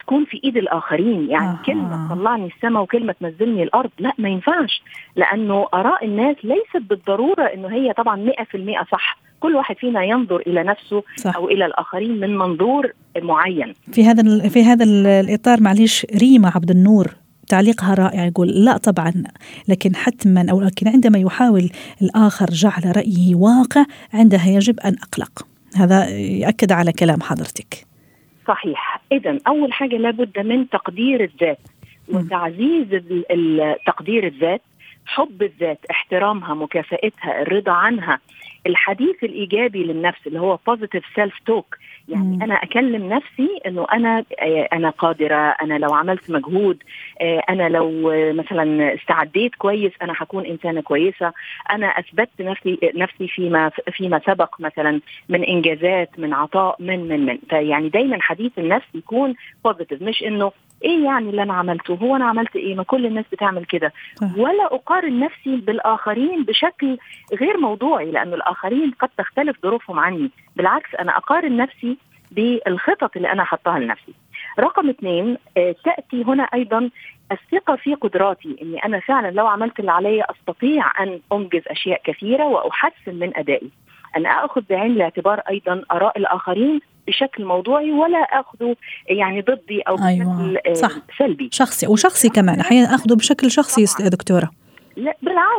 تكون 0.00 0.24
في 0.24 0.40
إيد 0.44 0.56
الآخرين. 0.56 1.30
يعني 1.30 1.46
آه. 1.46 1.58
كلمة 1.66 2.08
تطلعني 2.08 2.46
السماء 2.46 2.82
وكلمة 2.82 3.14
تنزلني 3.20 3.62
الأرض 3.62 3.90
لا 3.98 4.12
ما 4.18 4.28
ينفعش. 4.28 4.82
لأنه 5.16 5.66
آراء 5.74 6.04
الناس 6.04 6.36
ليست 6.44 6.88
بالضرورة 6.90 7.44
إنه 7.44 7.68
هي 7.68 7.92
طبعا 7.92 8.16
100% 8.16 8.84
صح. 8.92 9.18
كل 9.40 9.54
واحد 9.54 9.76
فينا 9.76 10.02
ينظر 10.04 10.36
إلى 10.46 10.62
نفسه 10.62 11.02
صح. 11.16 11.36
أو 11.36 11.48
إلى 11.48 11.66
الآخرين 11.66 12.20
من 12.20 12.38
منظور 12.38 12.92
معين. 13.22 13.72
في 13.92 14.04
هذا 14.04 14.48
في 14.48 14.64
هذا 14.64 14.84
الإطار 15.20 15.60
معليش 15.60 16.06
ريما 16.22 16.52
عبد 16.54 16.70
النور 16.70 17.06
تعليقها 17.48 17.94
رائع 17.94 18.24
يقول 18.24 18.48
لا 18.48 18.76
طبعا 18.76 19.12
لكن 19.68 19.96
حتما 19.96 20.46
أو 20.50 20.60
لكن 20.60 20.88
عندما 20.88 21.18
يحاول 21.18 21.70
الآخر 22.02 22.46
جعل 22.46 22.96
رأيه 22.96 23.34
واقع 23.34 23.84
عندها 24.14 24.46
يجب 24.46 24.80
أن 24.80 24.96
أقلق. 25.02 25.46
هذا 25.76 26.08
ياكد 26.18 26.72
على 26.72 26.92
كلام 26.92 27.22
حضرتك. 27.22 27.86
صحيح. 28.48 29.00
اذا 29.12 29.38
أول 29.46 29.72
حاجة 29.72 29.96
لابد 29.96 30.38
من 30.38 30.68
تقدير 30.68 31.24
الذات 31.24 31.58
وتعزيز 32.08 32.86
تقدير 33.86 34.26
الذات 34.26 34.62
حب 35.06 35.42
الذات 35.42 35.78
احترامها 35.90 36.54
مكافأتها 36.54 37.42
الرضا 37.42 37.72
عنها. 37.72 38.18
الحديث 38.66 39.24
الإيجابي 39.24 39.84
للنفس 39.84 40.26
اللي 40.26 40.40
هو 40.40 40.58
positive 40.66 41.04
self 41.14 41.34
talk 41.46 41.76
يعني 42.08 42.36
مم. 42.36 42.42
أنا 42.42 42.54
أكلم 42.54 43.08
نفسي 43.08 43.48
إنه 43.66 43.86
أنا 43.92 44.24
آه، 44.40 44.68
أنا 44.72 44.90
قادرة 44.90 45.36
أنا 45.36 45.78
لو 45.78 45.94
عملت 45.94 46.30
مجهود 46.30 46.82
آه، 47.20 47.42
أنا 47.48 47.68
لو 47.68 48.12
مثلا 48.32 48.94
استعديت 48.94 49.54
كويس 49.54 49.92
أنا 50.02 50.14
هكون 50.16 50.46
إنسانة 50.46 50.80
كويسة 50.80 51.32
أنا 51.70 51.86
أثبتت 51.86 52.40
نفسي 52.40 52.78
نفسي 52.94 53.28
فيما 53.28 53.70
فيما 53.92 54.20
سبق 54.26 54.60
مثلا 54.60 55.00
من 55.28 55.44
إنجازات 55.44 56.10
من 56.18 56.34
عطاء 56.34 56.76
من 56.78 57.08
من 57.08 57.26
من 57.26 57.38
فيعني 57.50 57.88
دايما 57.88 58.18
حديث 58.20 58.52
النفس 58.58 58.86
يكون 58.94 59.34
positive 59.64 60.02
مش 60.02 60.22
إنه 60.22 60.52
إيه 60.84 61.04
يعني 61.04 61.30
اللي 61.30 61.42
أنا 61.42 61.54
عملته؟ 61.54 61.94
هو 61.94 62.16
أنا 62.16 62.24
عملت 62.24 62.56
إيه؟ 62.56 62.74
ما 62.74 62.82
كل 62.82 63.06
الناس 63.06 63.24
بتعمل 63.32 63.64
كده. 63.64 63.92
ولا 64.36 64.64
أقارن 64.74 65.20
نفسي 65.20 65.56
بالآخرين 65.56 66.42
بشكل 66.44 66.98
غير 67.40 67.56
موضوعي 67.58 68.10
لأنه 68.10 68.34
الآخرين 68.34 68.90
قد 69.00 69.08
تختلف 69.18 69.56
ظروفهم 69.62 69.98
عني. 69.98 70.30
بالعكس 70.56 70.94
أنا 70.94 71.16
أقارن 71.16 71.56
نفسي 71.56 71.96
بالخطط 72.30 73.16
اللي 73.16 73.32
أنا 73.32 73.44
حطها 73.44 73.78
لنفسي. 73.78 74.12
رقم 74.60 74.88
اثنين 74.88 75.36
آه، 75.56 75.74
تأتي 75.84 76.24
هنا 76.24 76.42
أيضا 76.42 76.90
الثقة 77.32 77.76
في 77.76 77.94
قدراتي 77.94 78.56
إني 78.62 78.84
أنا 78.84 79.00
فعلا 79.00 79.30
لو 79.30 79.46
عملت 79.46 79.80
اللي 79.80 79.92
علي 79.92 80.24
أستطيع 80.30 81.02
أن 81.02 81.20
أنجز 81.32 81.62
أشياء 81.66 82.00
كثيرة 82.04 82.44
وأحسن 82.44 83.14
من 83.14 83.36
أدائي. 83.36 83.70
أن 84.16 84.26
آخذ 84.26 84.62
بعين 84.70 84.90
الاعتبار 84.92 85.38
أيضا 85.38 85.82
آراء 85.92 86.18
الآخرين 86.18 86.80
بشكل 87.06 87.44
موضوعي 87.44 87.92
ولا 87.92 88.18
اخذه 88.18 88.76
يعني 89.08 89.40
ضدي 89.40 89.80
أو 89.80 89.96
أيوة. 90.06 90.42
بشكل 90.42 90.70
آه، 90.70 90.72
صح. 90.72 90.90
سلبي. 91.18 91.48
شخصي 91.52 91.86
وشخصي 91.86 92.28
كمان. 92.28 92.60
أحيانا 92.60 92.94
أخذه 92.94 93.14
بشكل 93.14 93.50
شخصي 93.50 94.08
دكتورة. 94.10 94.50
لا 94.96 95.14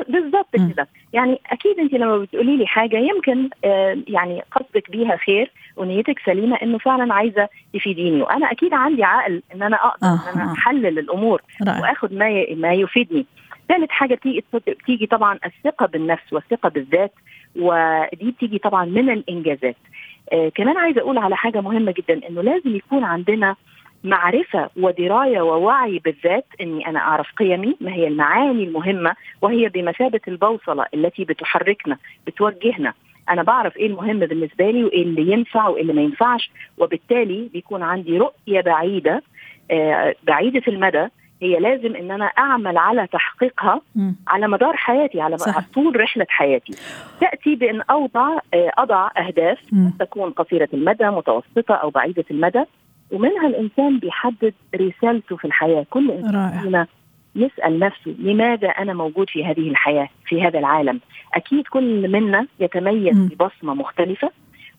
بالضبط 0.10 0.74
كده. 0.74 0.88
يعني 1.14 1.40
أكيد 1.52 1.80
أنت 1.80 1.94
لما 1.94 2.18
بتقولي 2.18 2.58
لي 2.58 2.68
حاجة 2.68 2.98
يمكن 2.98 3.50
آه 3.66 3.98
يعني 4.08 4.44
قصدك 4.52 4.92
بيها 4.92 5.18
خير 5.18 5.52
ونيتك 5.76 6.20
سليمة 6.26 6.56
إنه 6.56 6.78
فعلا 6.78 7.14
عايزة 7.14 7.50
تفيديني. 7.74 8.22
وأنا 8.22 8.52
أكيد 8.52 8.74
عندي 8.74 9.04
عقل 9.04 9.44
إن 9.56 9.64
أنا 9.64 9.76
أقدر 9.76 10.08
آه 10.08 10.20
إن 10.34 10.42
أنا 10.42 10.52
أحلل 10.52 11.00
الأمور 11.00 11.42
رأي. 11.68 11.82
واخد 11.82 12.14
ما 12.14 12.46
ما 12.56 12.74
يفيدني. 12.74 13.26
ثالث 13.70 13.90
حاجة 13.90 14.16
بتيجي 14.16 14.44
بتيجي 14.54 15.06
طبعا 15.06 15.40
الثقة 15.46 15.86
بالنفس 15.86 16.34
والثقة 16.34 16.70
بالذات 16.70 17.14
ودي 17.56 18.32
بتيجي 18.32 18.58
طبعا 18.58 18.86
من 18.86 19.10
الإنجازات. 19.10 19.76
آه 20.34 20.50
كمان 20.50 20.78
عايزة 20.78 21.02
أقول 21.02 21.18
على 21.18 21.36
حاجة 21.36 21.62
مهمة 21.62 21.92
جدا 21.98 22.28
إنه 22.30 22.42
لازم 22.42 22.76
يكون 22.76 23.04
عندنا 23.04 23.56
معرفة 24.04 24.70
ودراية 24.78 25.42
ووعي 25.42 26.00
بالذات 26.00 26.46
أني 26.62 26.88
أنا 26.88 27.00
أعرف 27.00 27.32
قيمي 27.38 27.76
ما 27.82 27.94
هي 27.94 28.08
المعاني 28.08 28.64
المهمة 28.64 29.16
وهي 29.42 29.70
بمثابة 29.70 30.20
البوصلة 30.28 30.86
التي 30.94 31.24
بتحركنا 31.26 31.98
بتوجهنا. 32.28 32.94
أنا 33.30 33.44
بعرف 33.44 33.78
إيه 33.78 33.88
المهم 33.88 34.20
بالنسبة 34.20 34.72
لي 34.72 34.84
وإيه 34.84 35.04
اللي 35.04 35.32
ينفع 35.32 35.68
وإيه 35.68 35.82
اللي 35.82 35.94
ما 35.94 36.02
ينفعش 36.02 36.52
وبالتالي 36.78 37.50
بيكون 37.54 37.84
عندي 37.84 38.18
رؤية 38.18 38.62
بعيدة 38.62 39.24
آه 39.72 40.16
بعيدة 40.24 40.62
المدى 40.68 41.08
هي 41.42 41.60
لازم 41.60 41.96
إن 41.96 42.12
أنا 42.12 42.26
أعمل 42.26 42.78
على 42.78 43.08
تحقيقها 43.08 43.82
م. 43.96 44.12
على 44.28 44.48
مدار 44.48 44.78
حياتي 44.78 45.22
على 45.22 45.38
صح. 45.38 45.68
طول 45.74 46.00
رحلة 46.00 46.26
حياتي. 46.30 46.74
تأتي 47.22 47.56
بأن 47.56 47.82
أوضع 47.82 48.38
آه، 48.54 48.72
أضع 48.78 49.10
أهداف 49.18 49.58
م. 49.72 49.90
تكون 50.00 50.32
قصيرة 50.32 50.70
المدى 50.74 51.06
متوسطة 51.06 51.76
أو 51.76 51.90
بعيدة 51.90 52.26
المدى 52.32 52.64
ومنها 53.12 53.48
الإنسان 53.48 54.00
بيحدد 54.00 54.54
رسالته 54.76 55.36
في 55.36 55.46
الحياة. 55.46 55.86
كل 55.90 56.12
إنسان 56.12 56.60
فينا 56.62 56.88
يسأل 57.36 57.80
نفسه 57.80 58.16
لماذا 58.20 58.68
أنا 58.68 58.94
موجود 58.94 59.30
في 59.30 59.46
هذه 59.46 59.70
الحياة 59.70 60.10
في 60.26 60.44
هذا 60.44 60.60
العالم؟ 60.60 61.00
أكيد 61.34 61.68
كل 61.68 62.12
منا 62.12 62.48
يتميز 62.60 63.18
ببصمة 63.18 63.74
مختلفة 63.74 64.32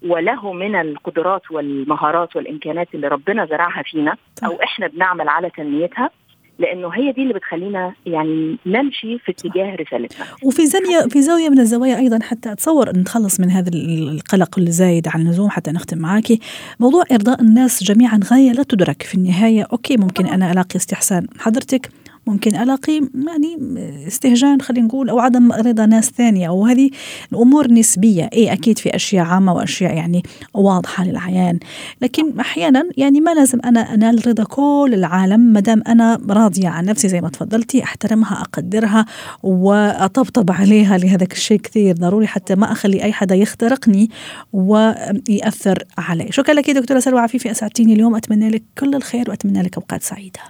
وله 0.03 0.53
من 0.53 0.77
القدرات 0.81 1.51
والمهارات 1.51 2.37
والإمكانات 2.37 2.89
اللي 2.95 3.09
ربنا 3.09 3.47
زرعها 3.47 3.83
فينا 3.83 4.17
أو 4.45 4.63
إحنا 4.63 4.87
بنعمل 4.87 5.29
على 5.29 5.51
تنميتها. 5.51 6.11
لأنه 6.59 6.89
هي 6.89 7.13
دي 7.13 7.23
اللي 7.23 7.35
بتخلينا 7.35 7.95
يعني 8.07 8.57
نمشي 8.67 9.19
في 9.19 9.33
اتجاه 9.33 9.75
رسالتنا. 9.75 10.27
وفي 10.45 10.67
زاويه 10.67 11.09
في 11.09 11.23
زاوية 11.23 11.49
من 11.49 11.59
الزوايا 11.59 11.97
أيضا 11.97 12.19
حتى 12.23 12.53
أتصور 12.53 12.91
إن 12.91 13.01
نتخلص 13.01 13.41
من 13.41 13.51
هذا 13.51 13.71
القلق 13.75 14.59
الزايد 14.59 15.09
عن 15.09 15.21
اللزوم 15.21 15.51
حتى 15.51 15.71
نختم 15.71 15.99
معك 15.99 16.33
موضوع 16.81 17.05
إرضاء 17.13 17.41
الناس 17.41 17.85
جميعا 17.85 18.21
غاية 18.33 18.53
لا 18.53 18.63
تدرك 18.63 19.03
في 19.03 19.15
النهاية. 19.15 19.67
أوكي 19.73 19.97
ممكن 19.97 20.27
أنا 20.27 20.53
ألاقي 20.53 20.77
استحسان 20.77 21.27
حضرتك. 21.39 21.91
ممكن 22.29 22.57
ألاقي 22.57 23.01
يعني 23.27 23.59
استهجان 24.07 24.61
خلينا 24.61 24.87
نقول 24.87 25.11
أو 25.11 25.19
عدم 25.19 25.53
رضا 25.53 25.87
ناس 25.87 26.11
ثانية. 26.11 26.49
أو 26.49 26.67
هذه 26.67 26.91
الأمور 27.33 27.73
نسبية. 27.73 28.31
إيه 28.33 28.53
أكيد 28.53 28.79
في 28.79 28.97
أشياء 28.97 29.25
عامة 29.27 29.53
وأشياء 29.53 29.95
يعني 29.95 30.23
واضحة 30.55 31.05
للعيان. 31.05 31.59
لكن 32.03 32.41
أحيانا 32.41 32.85
يعني 32.97 33.21
ما 33.21 33.35
لازم 33.35 33.59
أنا 33.65 33.95
أنال 33.95 34.29
رضا 34.29 34.45
كل 34.45 34.91
العالم 34.95 35.41
ما 35.41 35.61
دام 35.61 35.83
أنا 35.87 36.21
راضية 36.31 36.69
عن 36.69 36.85
نفسي 36.85 37.09
زي 37.09 37.21
ما 37.21 37.29
تفضلتي 37.29 37.83
أحترمها 37.83 38.41
أقدرها 38.41 39.07
وأطبطب 39.43 40.51
عليها 40.51 40.99
لهذاك 40.99 41.33
الشيء 41.33 41.61
كثير 41.61 41.97
ضروري 41.97 42.27
حتى 42.27 42.55
ما 42.55 42.73
أخلي 42.73 43.03
أي 43.03 43.13
حدا 43.13 43.35
يخترقني 43.35 44.11
ويأثر 44.53 45.85
علي. 45.99 46.27
شكرا 46.31 46.55
لك 46.55 46.71
دكتورة 46.71 47.01
سلوى 47.01 47.21
عفيفي 47.21 47.51
أسعدتيني 47.51 47.93
اليوم. 47.93 48.17
أتمنى 48.17 48.51
لك 48.51 48.63
كل 48.79 48.95
الخير 48.95 49.31
وأتمنى 49.31 49.63
لك 49.63 49.77
أوقات 49.77 50.03
سعيدة. 50.03 50.41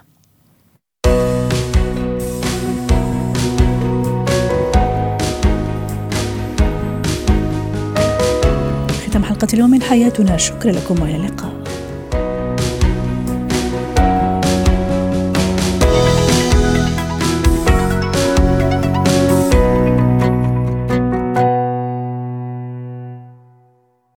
حلقة 9.39 9.53
اليوم 9.53 9.69
من 9.69 9.81
حياتنا. 9.81 10.37
شكرا 10.37 10.71
لكم 10.71 11.01
وإلى 11.01 11.15
اللقاء. 11.15 11.58